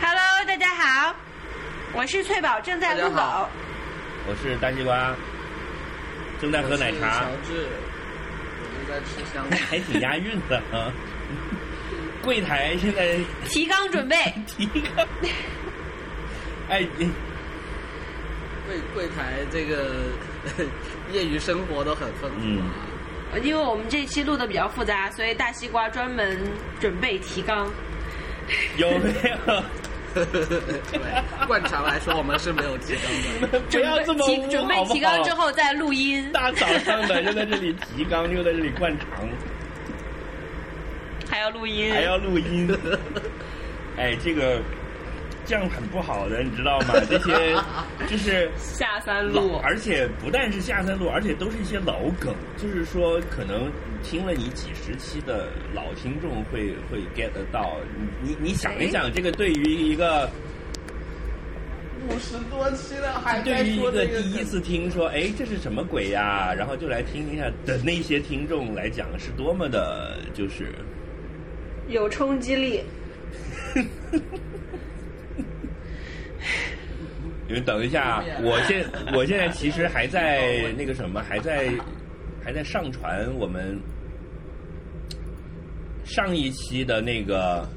[0.00, 1.14] ，Hello，大家好，
[1.92, 3.42] 我是翠宝，正在录大家好。
[3.42, 3.48] 狗。
[4.30, 5.14] 我是大西瓜，
[6.40, 7.20] 正在喝奶茶。
[7.20, 7.68] 乔，治，
[8.56, 10.90] 我就在吃香哎，还挺押韵的啊。
[12.22, 14.16] 柜台现在提纲准备，
[14.48, 14.64] 提
[14.96, 15.06] 纲，
[16.70, 17.12] 哎，你
[18.66, 19.96] 柜柜台这个
[21.12, 22.60] 业余生活都很丰富嗯。
[23.34, 23.36] 啊。
[23.42, 26.40] 因为我们这期录的比较复杂，所以大西瓜专门
[26.80, 27.70] 准备提纲。
[28.76, 29.08] 有没
[29.46, 29.62] 有？
[30.14, 31.00] 对，
[31.46, 33.60] 惯常来说，我们是没有提纲的。
[33.60, 39.08] 不要这么准备提纲之后再录音，大早上的就在这里提纲，又在这里灌肠，
[41.30, 42.68] 还要录音，还要录音。
[43.96, 44.60] 哎，这个
[45.44, 46.94] 这样很不好的，你知道吗？
[47.10, 47.54] 这些
[48.08, 53.70] 就是下三路，而且不但是下三路，而且都是一些老梗，就是说可能
[54.02, 57.76] 听了你几十期的老听众会会 get 得到。
[58.22, 60.30] 你你你想一想，这个对于一个
[62.08, 66.54] 五十多期了，还对于一个第一次听说，哎，这是什么鬼呀？
[66.56, 70.72] 然后就来听一下的那些听众来讲，是多么的，就是
[71.88, 72.80] 有冲击力。
[77.48, 81.70] 因为等一下，我现我现在其实还在那个什么，还在
[82.42, 83.78] 还在上传我们
[86.04, 87.68] 上一期的那个，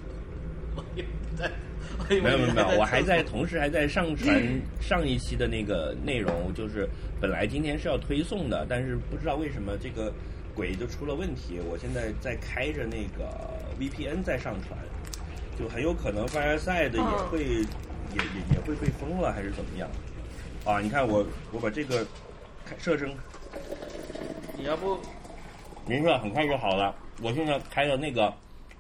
[2.10, 4.42] 没有没有没有，我还在同时还在上传
[4.80, 6.88] 上一期的那个内容，就是
[7.20, 10.14] 本来今天是要推送的，但是不知道为什么这个
[10.54, 13.28] 鬼就出了问题，我现在在开着那个
[13.80, 14.78] VPN 在上传，
[15.60, 17.28] 就很有可能 Fireside 也哦。
[17.30, 17.66] 会、
[18.14, 19.90] 也也也会被封了，还是怎么样？
[20.66, 22.06] 啊，你看我我把这个
[22.66, 23.14] 开设成
[24.58, 25.00] 你要不
[25.88, 26.96] 没事，很快就好了。
[27.22, 28.34] 我现在开的那个，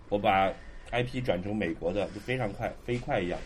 [0.09, 0.51] 我把
[0.91, 3.39] IP 转成美国的，就非常快，飞快一样。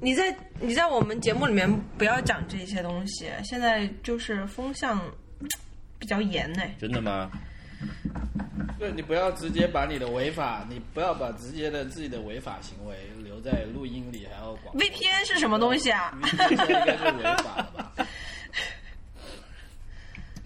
[0.00, 5.00] 你在你在我们节目里面不要讲这些东西，现在就是风向
[5.98, 6.62] 比较严呢。
[6.78, 7.30] 真的吗？
[8.78, 17.92] 对你不要直接把你的违法，你不要把直接的自己的违法行为留在录音里，还要广 VPN 是什么东西啊？VPN 应该是违法的吧？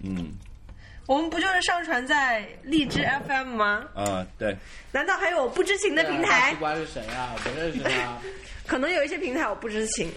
[0.03, 0.33] 嗯，
[1.05, 3.85] 我们不就是上传在荔枝 FM 吗？
[3.95, 4.57] 啊，对，
[4.91, 6.55] 难道还有我不知情的平大台西？
[6.57, 7.33] 瓜是谁啊？
[7.35, 8.17] 我不认识他。
[8.65, 10.11] 可能有一些平台我不知情。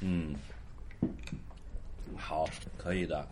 [0.00, 0.34] 嗯，
[2.16, 2.48] 好，
[2.78, 3.26] 可以的。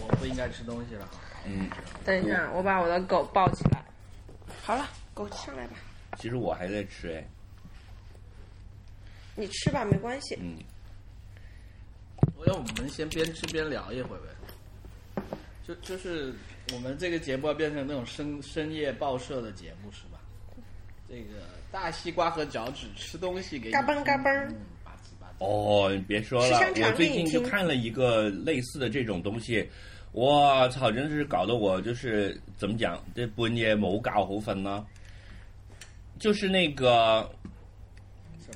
[0.00, 1.08] 我不应该吃东西了。
[1.46, 1.70] 嗯，
[2.04, 3.80] 等一下，我把我的狗抱起来。
[4.64, 5.76] 好了，狗上来吧，
[6.18, 7.24] 其实我还在吃哎，
[9.36, 10.36] 你吃吧，没关系。
[10.40, 10.56] 嗯，
[12.36, 15.22] 我要我们先边吃边聊一会儿呗。
[15.64, 16.34] 就就是
[16.72, 20.18] 我们这个节目要变成那种深深夜报社的节目是吧？
[21.08, 25.44] 这个大西瓜和脚趾吃东西给你嘎嘣嘎嘣嗯，吧唧吧唧。
[25.44, 29.68] 哦，你别说了，我最近就看了一个类似的这种东西，
[30.16, 34.82] 我操，真是搞得我就是怎么讲，这半夜冇搞好瞓呢。
[36.18, 37.30] 就是那个？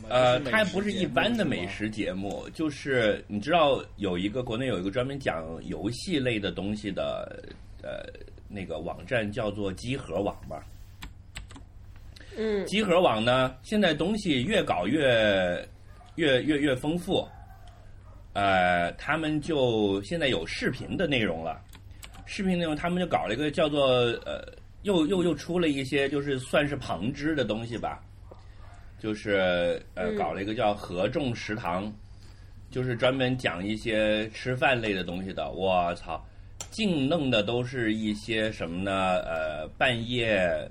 [0.08, 7.44] 呃，它不是一般的美食节目，就是你知道有一个国内有一个专门讲游戏类的东西的
[7.82, 8.08] 呃
[8.48, 10.64] 那个网站叫做机核网吧。
[12.38, 15.68] 嗯，集合网呢，现在东西越搞越
[16.14, 17.28] 越越越丰富，
[18.32, 21.60] 呃，他们就现在有视频的内容了，
[22.26, 23.86] 视频内容他们就搞了一个叫做
[24.24, 24.46] 呃，
[24.82, 28.00] 又又又出了一些就是算是旁支的东西吧，
[28.98, 30.16] 就是呃嗯。
[30.16, 31.92] 搞了一个叫合众食堂，
[32.70, 36.24] 就是专门讲一些吃饭类的东西的，我操！
[36.70, 39.16] 净弄的都是一些什么呢？
[39.22, 40.70] 呃，半夜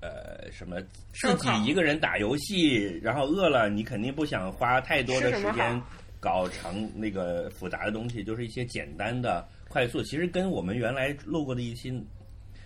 [0.00, 0.80] 呃，什么
[1.12, 5.86] 自己一个人打游戏，然后饿了，你肯定不想花太多的时间好
[6.18, 11.92] 搞长那个复杂的东西，就是一些简单的、快快速，其实跟我们原来录过的一些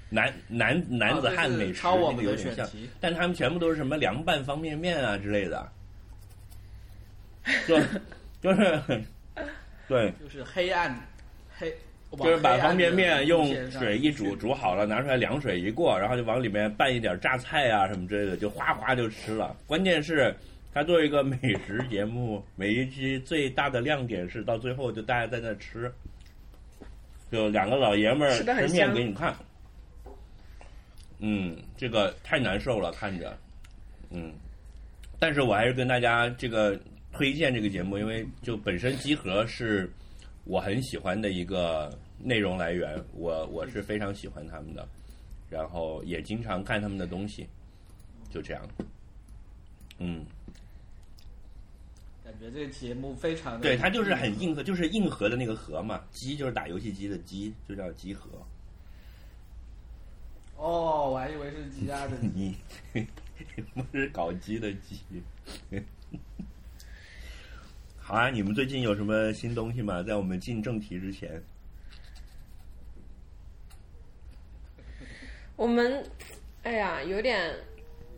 [0.09, 2.69] 男男男子汉美食那个有点像，
[3.01, 5.69] 但他们全部都是什么凉拌方便面啊之类的，
[7.67, 7.79] 就
[8.41, 9.03] 就是
[9.89, 10.99] 对，就是黑暗
[11.59, 11.73] 黑，
[12.19, 19.57] 就是把方便面用水水一煮，煮好了，拿出来凉水一过，然后就往里面拌一点榨菜啊什么之类的，就哗哗就吃了。
[19.67, 20.35] 关键是
[20.73, 21.37] 它作为一个美
[21.67, 25.93] 食节目，每一期最大的亮点是到最后就大家在那吃，
[27.31, 29.35] 就两个老爷们儿吃面给你看。
[31.19, 33.37] 嗯，这个太难受了，看着，
[34.11, 34.33] 嗯，
[35.19, 36.81] 但是我还是跟大家这个
[37.13, 39.91] 推荐这个节目，因为就本身集合是
[40.45, 44.89] 我很喜欢的一个内容来源，我我是非常喜欢他们的，
[45.51, 47.47] 然后也经常看他们的东西，
[48.31, 48.67] 就这样，
[49.99, 50.40] 嗯，感
[52.41, 58.31] 觉这个节目非常的，对，它就是很硬核，就是硬核的那个核嘛，机就是打游戏机的机，就叫集合。
[60.57, 62.57] 哦，我还以为是鸡鸭的 你
[63.75, 65.01] 不是搞基的鸡。
[67.99, 70.03] 好啊，你们最近有什么新东西吗？
[70.03, 71.41] 在我们进正题之前，
[75.57, 76.05] 我们，
[76.63, 77.55] 哎呀，有点，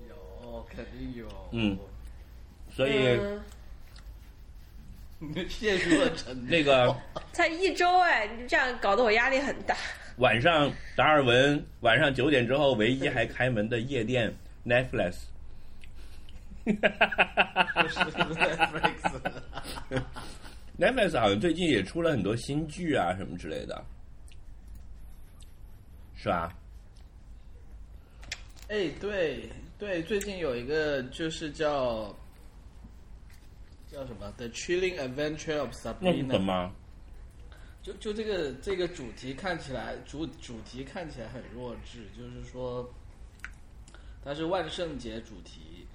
[0.09, 1.79] 有，肯定有，嗯，
[2.71, 3.41] 所以嗯，
[5.49, 6.47] 陷入了沉默。
[6.49, 6.95] 那个
[7.33, 9.77] 才一周哎，你这样搞得我压力很大。
[10.19, 14.33] 晚上达尔文晚上九点之后唯一还开门的夜店
[14.67, 15.17] Netflix，
[16.65, 16.79] 不是
[20.79, 23.83] Netflix，Netflix 好像最近也出了很多新剧啊什么之类的，
[26.15, 26.55] 是吧？
[28.69, 32.15] 哎，对对，最近有一个就是叫
[33.93, 36.73] 叫什么《The Chilling Adventure of Sabrina》，么？
[37.83, 42.89] 就就这个这个主题看起来主主题看起来很弱智，就是说
[44.25, 45.87] 它是万圣节主题，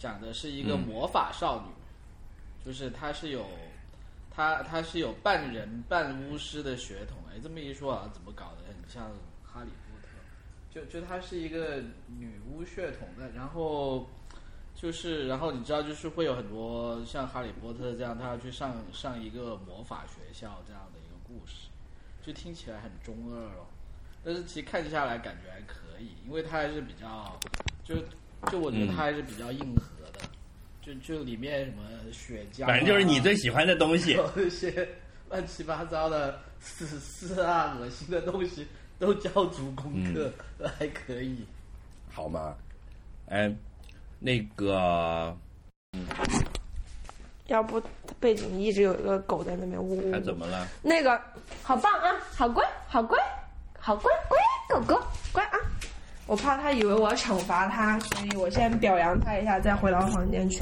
[0.00, 3.46] 讲的是一个嗯魔法少女，就是她是有
[4.30, 7.18] 她她是有半人半巫师的血统。
[7.30, 9.12] 哎，这么一说啊，怎么搞的很像
[9.44, 10.08] 哈利波特？
[10.74, 11.80] 就就她是一个
[12.18, 14.08] 女巫血统的，然后。
[14.74, 21.68] 就是，然后你知道，就是会有很多像哈利波特这样，他要去上上一个魔法学校这样的一个故事，
[22.22, 23.66] 就听起来很中二哦。
[24.22, 27.38] 但是其实看下来感觉还可以，因为他还是比较，
[27.84, 27.96] 就
[28.50, 30.20] 就我觉得他还是比较硬核的，
[30.82, 31.82] 就就里面什么
[32.12, 34.12] 血浆、啊，反正就是你最喜欢的东西。
[34.12, 34.88] 有一些
[35.30, 38.66] 乱七八糟的死尸啊、恶心的东西
[38.98, 40.32] 都交足功课，
[40.78, 41.44] 还可以。
[42.10, 42.54] 好吗？
[43.26, 43.50] 哎，
[44.24, 45.36] 那个
[47.48, 47.78] 要不
[48.18, 50.20] 背景一直有一个狗在那边呜呜他呜。
[50.22, 50.66] 怎么了？
[50.80, 51.20] 那个
[51.62, 53.18] 好棒啊，好乖，好乖，
[53.78, 54.38] 好乖乖
[54.70, 54.98] 狗狗
[55.30, 55.58] 乖啊！
[56.26, 60.58] 我怕它以为我要惩罚它，所以我先表扬它一下，再回到房间去。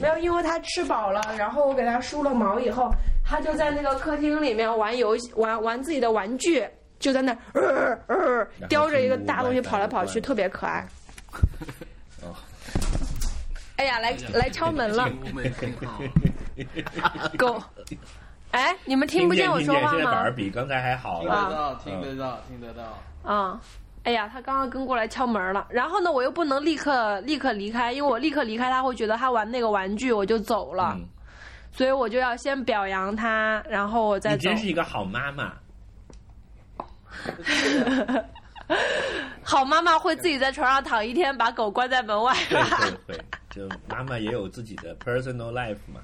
[0.00, 2.90] 没有，因为它吃饱了，然后我给它梳了毛以后，
[3.24, 6.68] 它就在那个客厅里面玩游戏，玩玩自己的玩具，
[6.98, 10.84] 就在那儿呃呃叼着一个大东西跑来跑去，特别可爱。
[13.76, 15.08] 哦，哎呀，来来敲门了，
[17.36, 17.62] 狗。
[18.52, 20.34] 哎，你们听不见我说话听见，现在反吗而？
[20.34, 21.28] 比刚才还好听。
[21.28, 23.30] 得到，听得到，听得到。
[23.30, 23.60] 啊、
[24.04, 31.04] 哎呀，他刚刚跟过来敲门了，然后呢，我又不能立刻立刻离开，因为我立刻离开，他会觉得他玩那个玩具我就走了，嗯，
[31.70, 34.56] 所以我就要先表扬他，然后我再走你真。
[34.56, 35.52] 是一个好妈妈。
[39.42, 42.34] 好妈妈会自己在床上躺一天，把狗关在门外。
[42.48, 43.24] 对对对，
[43.56, 46.02] 就妈妈也有自己的 personal life 嘛。